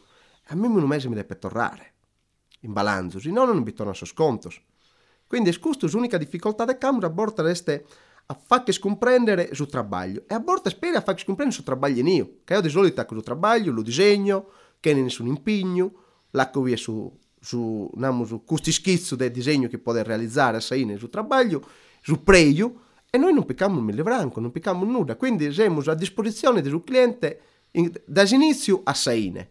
a 0.46 0.54
me 0.54 0.66
un 0.66 0.82
mese 0.84 1.08
mi 1.08 1.14
deve 1.14 1.38
tornare 1.38 1.92
in 2.60 2.72
balanzo, 2.72 3.20
se 3.20 3.30
no 3.30 3.44
non 3.44 3.58
mi 3.58 3.72
torna 3.72 3.92
su 3.92 4.06
sconto. 4.06 4.50
Quindi 5.26 5.56
questa 5.58 5.86
è 5.86 5.90
l'unica 5.90 6.18
difficoltà 6.18 6.64
del 6.64 6.78
campo, 6.78 7.06
a 7.06 7.10
volte 7.10 7.42
resta 7.42 7.78
a 8.26 8.38
farci 8.42 8.72
scomprendere 8.72 9.54
sul 9.54 9.68
lavoro 9.70 10.24
e 10.26 10.34
a 10.34 10.38
volte 10.38 10.70
spera 10.70 10.98
a 10.98 11.02
farci 11.02 11.24
scomprendere 11.24 11.60
sul 11.60 11.70
lavoro 11.72 12.02
mio, 12.02 12.36
che 12.44 12.54
io 12.54 12.60
di 12.60 12.68
solito 12.68 13.04
con 13.04 13.18
il 13.18 13.24
lavoro 13.26 13.70
lo 13.70 13.82
disegno, 13.82 14.48
che 14.80 14.92
non 14.92 15.00
è 15.00 15.02
nessun 15.04 15.26
impegno, 15.26 15.92
l'acco 16.30 16.62
via 16.62 16.76
su, 16.76 17.10
su, 17.38 17.90
diciamo, 17.92 18.24
su 18.24 18.44
questo 18.44 18.70
schizzo 18.70 19.16
del 19.16 19.30
disegno 19.30 19.68
che 19.68 19.78
può 19.78 19.92
realizzare 19.92 20.56
a 20.56 20.60
Saine 20.60 20.96
sul 20.96 21.10
lavoro, 21.12 21.66
sul 22.00 22.20
preio, 22.20 22.80
e 23.10 23.18
noi 23.18 23.32
non 23.32 23.44
picchiamo 23.44 23.78
il 23.78 24.02
branco, 24.02 24.40
non 24.40 24.50
picchiamo 24.50 24.84
nulla, 24.84 25.16
quindi 25.16 25.52
siamo 25.52 25.80
a 25.80 25.94
disposizione 25.94 26.62
del 26.62 26.82
cliente 26.82 27.40
dall'inizio 28.06 28.80
a 28.84 28.94
Saine. 28.94 29.50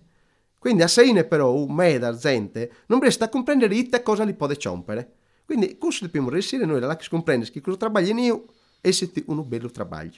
Quindi 0.57 0.81
a 0.81 0.87
Saine 0.87 1.25
però 1.25 1.65
me 1.67 1.97
da 1.97 2.15
gente 2.15 2.71
non 2.87 2.99
riesce 2.99 3.23
a 3.23 3.29
comprendere 3.29 3.75
ite 3.75 4.01
cosa 4.01 4.23
li 4.23 4.33
può 4.33 4.47
chompere. 4.61 5.13
Quindi 5.45 5.77
questo 5.77 6.05
dobbiamo 6.05 6.29
riuscire 6.29 6.65
noi 6.65 6.81
a 6.81 6.97
comprendere 7.09 7.51
che 7.51 7.61
cosa 7.61 7.77
lavoro 7.77 8.17
io 8.17 8.45
e 8.85 8.91
se 8.91 9.11
un 9.27 9.47
bello 9.47 9.71
lavoro. 9.73 10.11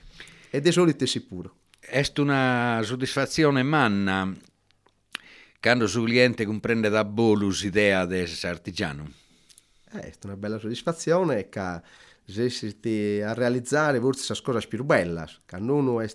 Ed 0.50 0.66
è 0.66 0.72
solito 0.72 1.06
sicuro. 1.06 1.58
È 1.80 2.04
una 2.18 2.82
soddisfazione 2.84 3.62
manna 3.62 4.36
quando 5.60 5.86
il 5.86 5.92
cliente 5.92 6.46
comprende 6.46 6.90
da 6.90 7.06
bolus 7.06 7.62
l'idea 7.64 8.06
di 8.06 8.18
essere 8.18 8.54
artigiano. 8.54 9.12
Eh, 9.94 10.00
è 10.00 10.14
una 10.24 10.36
bella 10.36 10.58
soddisfazione 10.58 11.48
che 11.48 11.82
riesci 12.26 13.22
a 13.24 13.34
realizzare 13.34 14.00
forse 14.00 14.34
le 14.34 14.42
cose 14.42 14.68
più 14.68 14.84
belle, 14.84 15.28
che 15.46 15.58
non 15.58 16.02
è 16.02 16.08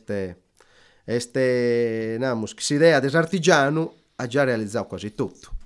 questa 1.04 2.74
idea 2.74 3.00
dell'artigiano 3.00 3.94
ha 4.16 4.26
già 4.26 4.44
realizzato 4.44 4.86
quasi 4.86 5.14
tutto. 5.14 5.56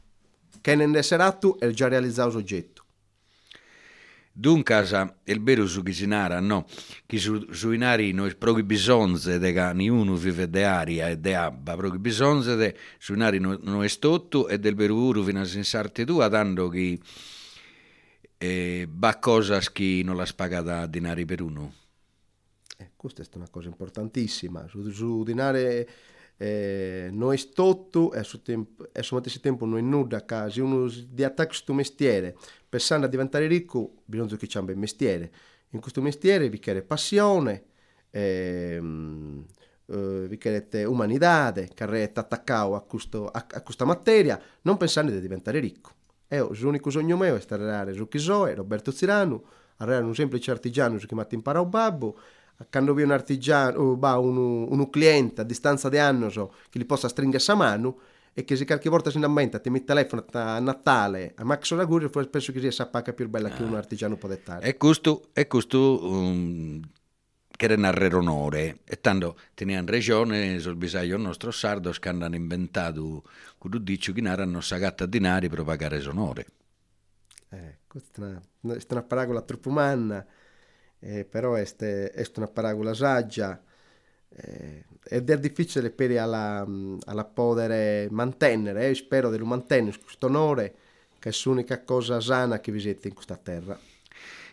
Che 0.61 0.75
non 0.75 0.97
essere 0.97 1.23
atto 1.23 1.59
è 1.59 1.69
già 1.71 1.89
realizzato 1.89 2.29
il 2.29 2.35
soggetto. 2.35 2.74
Dunque, 4.37 4.75
il 5.25 5.41
vero 5.45 5.65
su 5.69 5.85
Chisinara, 5.85 6.41
no, 6.41 6.67
che 7.07 7.19
su, 7.19 7.71
inari 7.71 8.11
noi 8.11 8.35
proprio 8.35 8.65
bisogno 8.65 9.17
di 9.17 9.53
che 9.53 9.61
ognuno 9.61 10.17
vive 10.17 10.51
di 10.51 10.61
aria 10.61 11.09
e 11.09 11.21
di 11.21 11.33
abba, 11.33 11.77
proprio 11.77 12.01
bisogno 12.01 12.57
di 12.57 12.75
su 12.99 13.15
inari 13.15 13.39
non 13.39 13.61
no 13.63 13.85
è 13.85 13.89
tutto 13.89 14.49
e 14.49 14.59
del 14.59 14.75
vero 14.75 14.97
uru 14.97 15.23
fino 15.23 15.41
a 15.41 15.45
sensarte 15.45 16.05
tu, 16.05 16.19
tanto 16.29 16.69
che 16.69 16.99
eh, 18.37 18.89
va 18.91 19.19
cose 19.19 19.61
che 19.73 20.03
non 20.05 20.17
la 20.17 20.27
spagata 20.27 20.85
dinari 20.87 21.25
per 21.25 21.41
uno. 21.41 21.73
Eh, 22.77 22.91
questa 22.97 23.23
è 23.23 23.27
una 23.35 23.49
cosa 23.49 23.69
importantissima, 23.69 24.67
su, 24.67 24.91
su 24.91 25.23
dinari 25.23 25.87
eh, 26.37 27.09
non 27.13 27.33
è 27.33 27.39
tutto 27.53 28.13
e, 28.13 28.25
su 28.25 28.43
tempo, 28.43 28.89
e 28.93 29.03
tempo 29.41 29.65
non 29.65 29.79
è 29.79 29.81
nulla, 29.81 30.25
se 30.51 30.61
uno 30.61 30.89
di 30.89 31.23
attacca 31.23 31.47
questo 31.47 31.73
mestiere 31.73 32.37
pensando 32.75 33.07
a 33.07 33.09
diventare 33.09 33.47
ricco 33.47 34.03
bisogna 34.05 34.35
che 34.35 34.49
c'è 34.49 34.59
un 34.59 34.65
bel 34.65 34.77
mestiere. 34.77 35.31
In 35.71 35.81
questo 35.81 36.03
mestiere 36.03 36.49
vi 36.49 36.59
chiede 36.59 36.83
passione, 36.83 37.67
ehm, 38.11 39.45
eh, 39.87 40.27
vi 40.29 40.37
chiede 40.39 40.85
umanità, 40.85 41.53
che 41.53 41.73
è 41.73 42.11
attaccato 42.13 42.75
a, 42.75 42.83
questo, 42.83 43.29
a, 43.29 43.47
a, 43.49 43.63
questa 43.63 43.85
materia, 43.85 44.41
non 44.63 44.77
pensando 44.77 45.13
di 45.13 45.21
diventare 45.21 45.61
ricco. 45.61 45.93
Io, 46.31 46.51
l'unico 46.53 46.91
sogno 46.91 47.17
mio 47.17 47.37
è 47.37 47.41
stare 47.41 47.93
su 47.93 48.09
Chisoe, 48.09 48.57
Roberto 48.57 48.91
Zirano, 48.91 49.45
arrivare 49.77 50.03
un 50.03 50.15
semplice 50.17 50.51
artigiano 50.51 50.99
mi 51.15 51.21
ha 51.21 51.27
imparato 51.31 51.67
babbo, 51.67 52.19
quando 52.73 52.93
vi 52.93 53.05
un 53.05 53.13
artigiano, 53.13 53.79
o 53.79 54.21
un, 54.21 54.67
un 54.69 54.91
cliente 54.91 55.43
a 55.43 55.45
distanza 55.45 55.89
di 55.89 55.99
anni 55.99 56.29
so, 56.29 56.53
che 56.71 56.81
gli 56.81 56.87
possa 56.87 57.07
stringere 57.07 57.41
sa 57.41 57.55
mano, 57.55 57.99
e 58.37 58.45
che 58.45 58.57
se 58.57 58.67
qualche 58.67 58.91
volta 58.91 59.11
si 59.11 59.17
innamenta 59.17 59.61
ti 59.61 59.71
mette 59.71 59.87
telefono 59.87 60.25
a 60.33 60.59
Natale 60.59 61.35
a 61.37 61.45
Max 61.45 61.71
Olagurio 61.71 62.11
penso 62.11 62.51
che 62.51 62.59
sia 62.59 62.85
la 62.85 62.91
pacca 62.91 63.13
più 63.13 63.29
bella 63.29 63.49
ah. 63.49 63.53
che 63.53 63.63
un 63.63 63.75
artigiano 63.75 64.17
può 64.17 64.29
dettare 64.29 64.67
e 64.67 64.77
questo, 64.77 65.29
è 65.33 65.47
questo 65.47 66.05
um, 66.05 66.81
che 67.57 67.65
era 67.67 67.77
narrare 67.77 68.17
onore. 68.17 68.79
E 68.85 69.01
tanto 69.01 69.39
tenia 69.55 69.79
in 69.79 69.87
regione 69.87 70.59
sul 70.59 70.75
bisogno 70.75 71.17
nostro 71.17 71.53
sardo 71.53 71.93
che 71.93 72.09
hanno 72.09 72.35
inventato 72.35 73.23
quello 73.57 73.79
dice 73.79 74.13
che 74.13 74.29
hanno 74.29 74.61
sagato 74.61 75.05
a 75.05 75.07
dinari 75.07 75.49
per 75.49 75.63
pagare 75.63 76.05
onore 76.07 76.47
eh, 77.51 77.79
questa 77.87 78.27
è 78.27 78.41
una, 78.61 78.77
una 78.89 79.03
paragola 79.03 79.43
troppo 79.43 79.69
umana 79.69 80.27
eh, 80.99 81.25
però 81.25 81.55
è, 81.55 81.65
è 81.65 82.31
una 82.37 82.49
paragola 82.49 82.93
saggia 82.95 83.63
eh, 84.29 84.85
ed 85.07 85.31
è 85.31 85.39
difficile 85.39 85.91
per 85.91 86.17
alla, 86.19 86.67
alla 87.05 87.25
poter 87.25 88.11
mantenere, 88.11 88.89
eh? 88.89 88.95
spero 88.95 89.31
di 89.31 89.39
mantenere 89.39 89.97
questo 90.03 90.27
onore 90.27 90.75
che 91.19 91.31
è 91.31 91.33
l'unica 91.45 91.83
cosa 91.83 92.21
sana 92.21 92.61
che 92.61 92.71
vi 92.71 92.81
siete 92.81 93.09
in 93.09 93.15
questa 93.15 93.37
terra. 93.37 93.79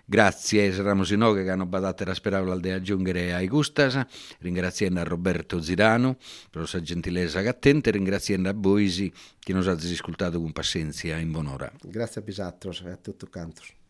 Grazie, 0.06 0.74
saremo 0.74 1.04
noi 1.16 1.44
che 1.44 1.50
hanno 1.50 1.66
badato 1.66 2.04
la 2.04 2.14
speranza 2.14 2.56
di 2.58 2.70
aggiungere 2.70 3.34
ai 3.34 3.48
Gustas, 3.48 4.00
ringraziando 4.40 5.00
a 5.00 5.04
Roberto 5.04 5.62
Zirano 5.62 6.18
per 6.50 6.62
la 6.62 6.68
sua 6.68 6.82
gentilezza 6.82 7.40
attenta 7.40 7.92
ringraziando 7.92 8.50
a 8.50 8.54
Boisi 8.54 9.12
che 9.40 9.54
nos 9.54 9.68
ha 9.68 9.72
ascoltato 9.72 10.40
con 10.42 10.52
pazienza 10.52 11.16
in 11.16 11.32
buon'ora. 11.32 11.72
Grazie 11.82 12.22
a 12.22 12.24
Bisatros 12.24 12.82
e 12.86 12.90
a 12.92 12.98
tutto 12.98 13.28
cantos. 13.28 13.81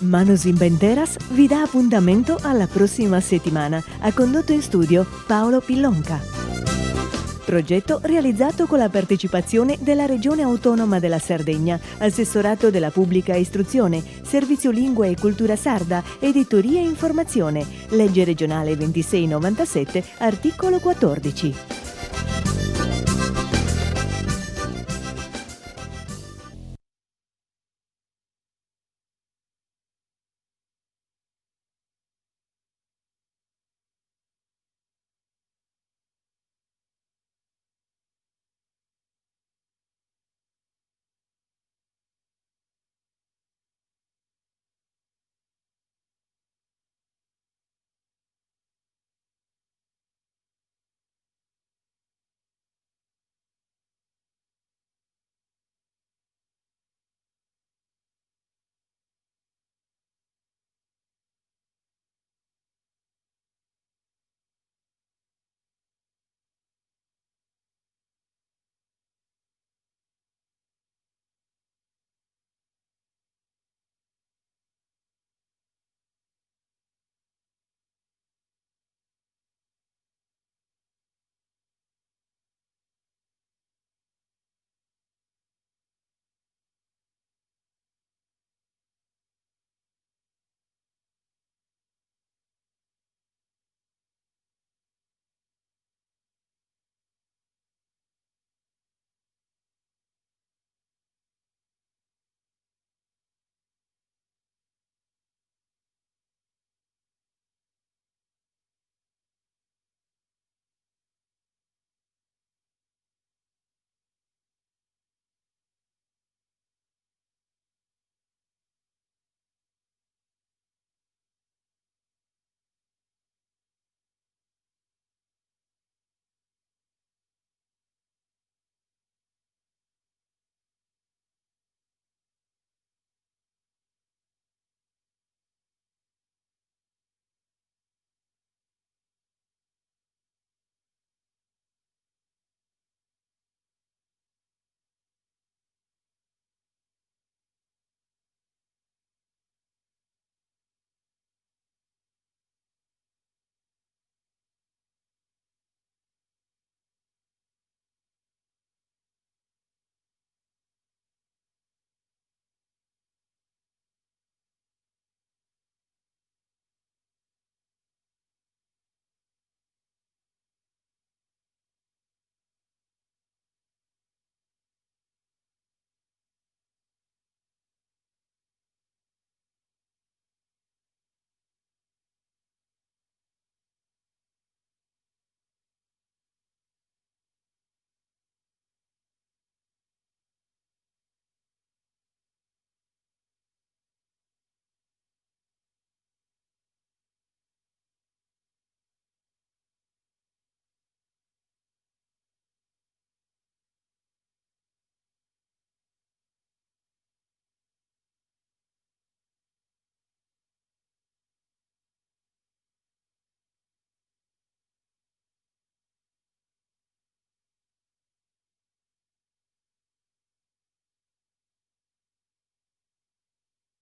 Manos 0.00 0.44
Inventeras 0.44 1.16
vi 1.30 1.46
dà 1.46 1.62
appuntamento 1.62 2.38
alla 2.40 2.66
prossima 2.66 3.20
settimana. 3.20 3.82
Ha 4.00 4.12
condotto 4.12 4.52
in 4.52 4.62
studio 4.62 5.06
Paolo 5.26 5.60
Pillonca. 5.60 6.20
Progetto 7.44 7.98
realizzato 8.02 8.66
con 8.66 8.78
la 8.78 8.88
partecipazione 8.88 9.76
della 9.80 10.06
Regione 10.06 10.42
Autonoma 10.42 11.00
della 11.00 11.18
Sardegna, 11.18 11.78
Assessorato 11.98 12.70
della 12.70 12.90
Pubblica 12.90 13.34
Istruzione, 13.34 14.02
Servizio 14.22 14.70
Lingua 14.70 15.06
e 15.06 15.16
Cultura 15.18 15.56
Sarda, 15.56 16.02
Editoria 16.20 16.80
e 16.80 16.84
Informazione, 16.84 17.66
Legge 17.88 18.24
regionale 18.24 18.76
2697, 18.76 20.04
articolo 20.18 20.78
14. 20.78 21.54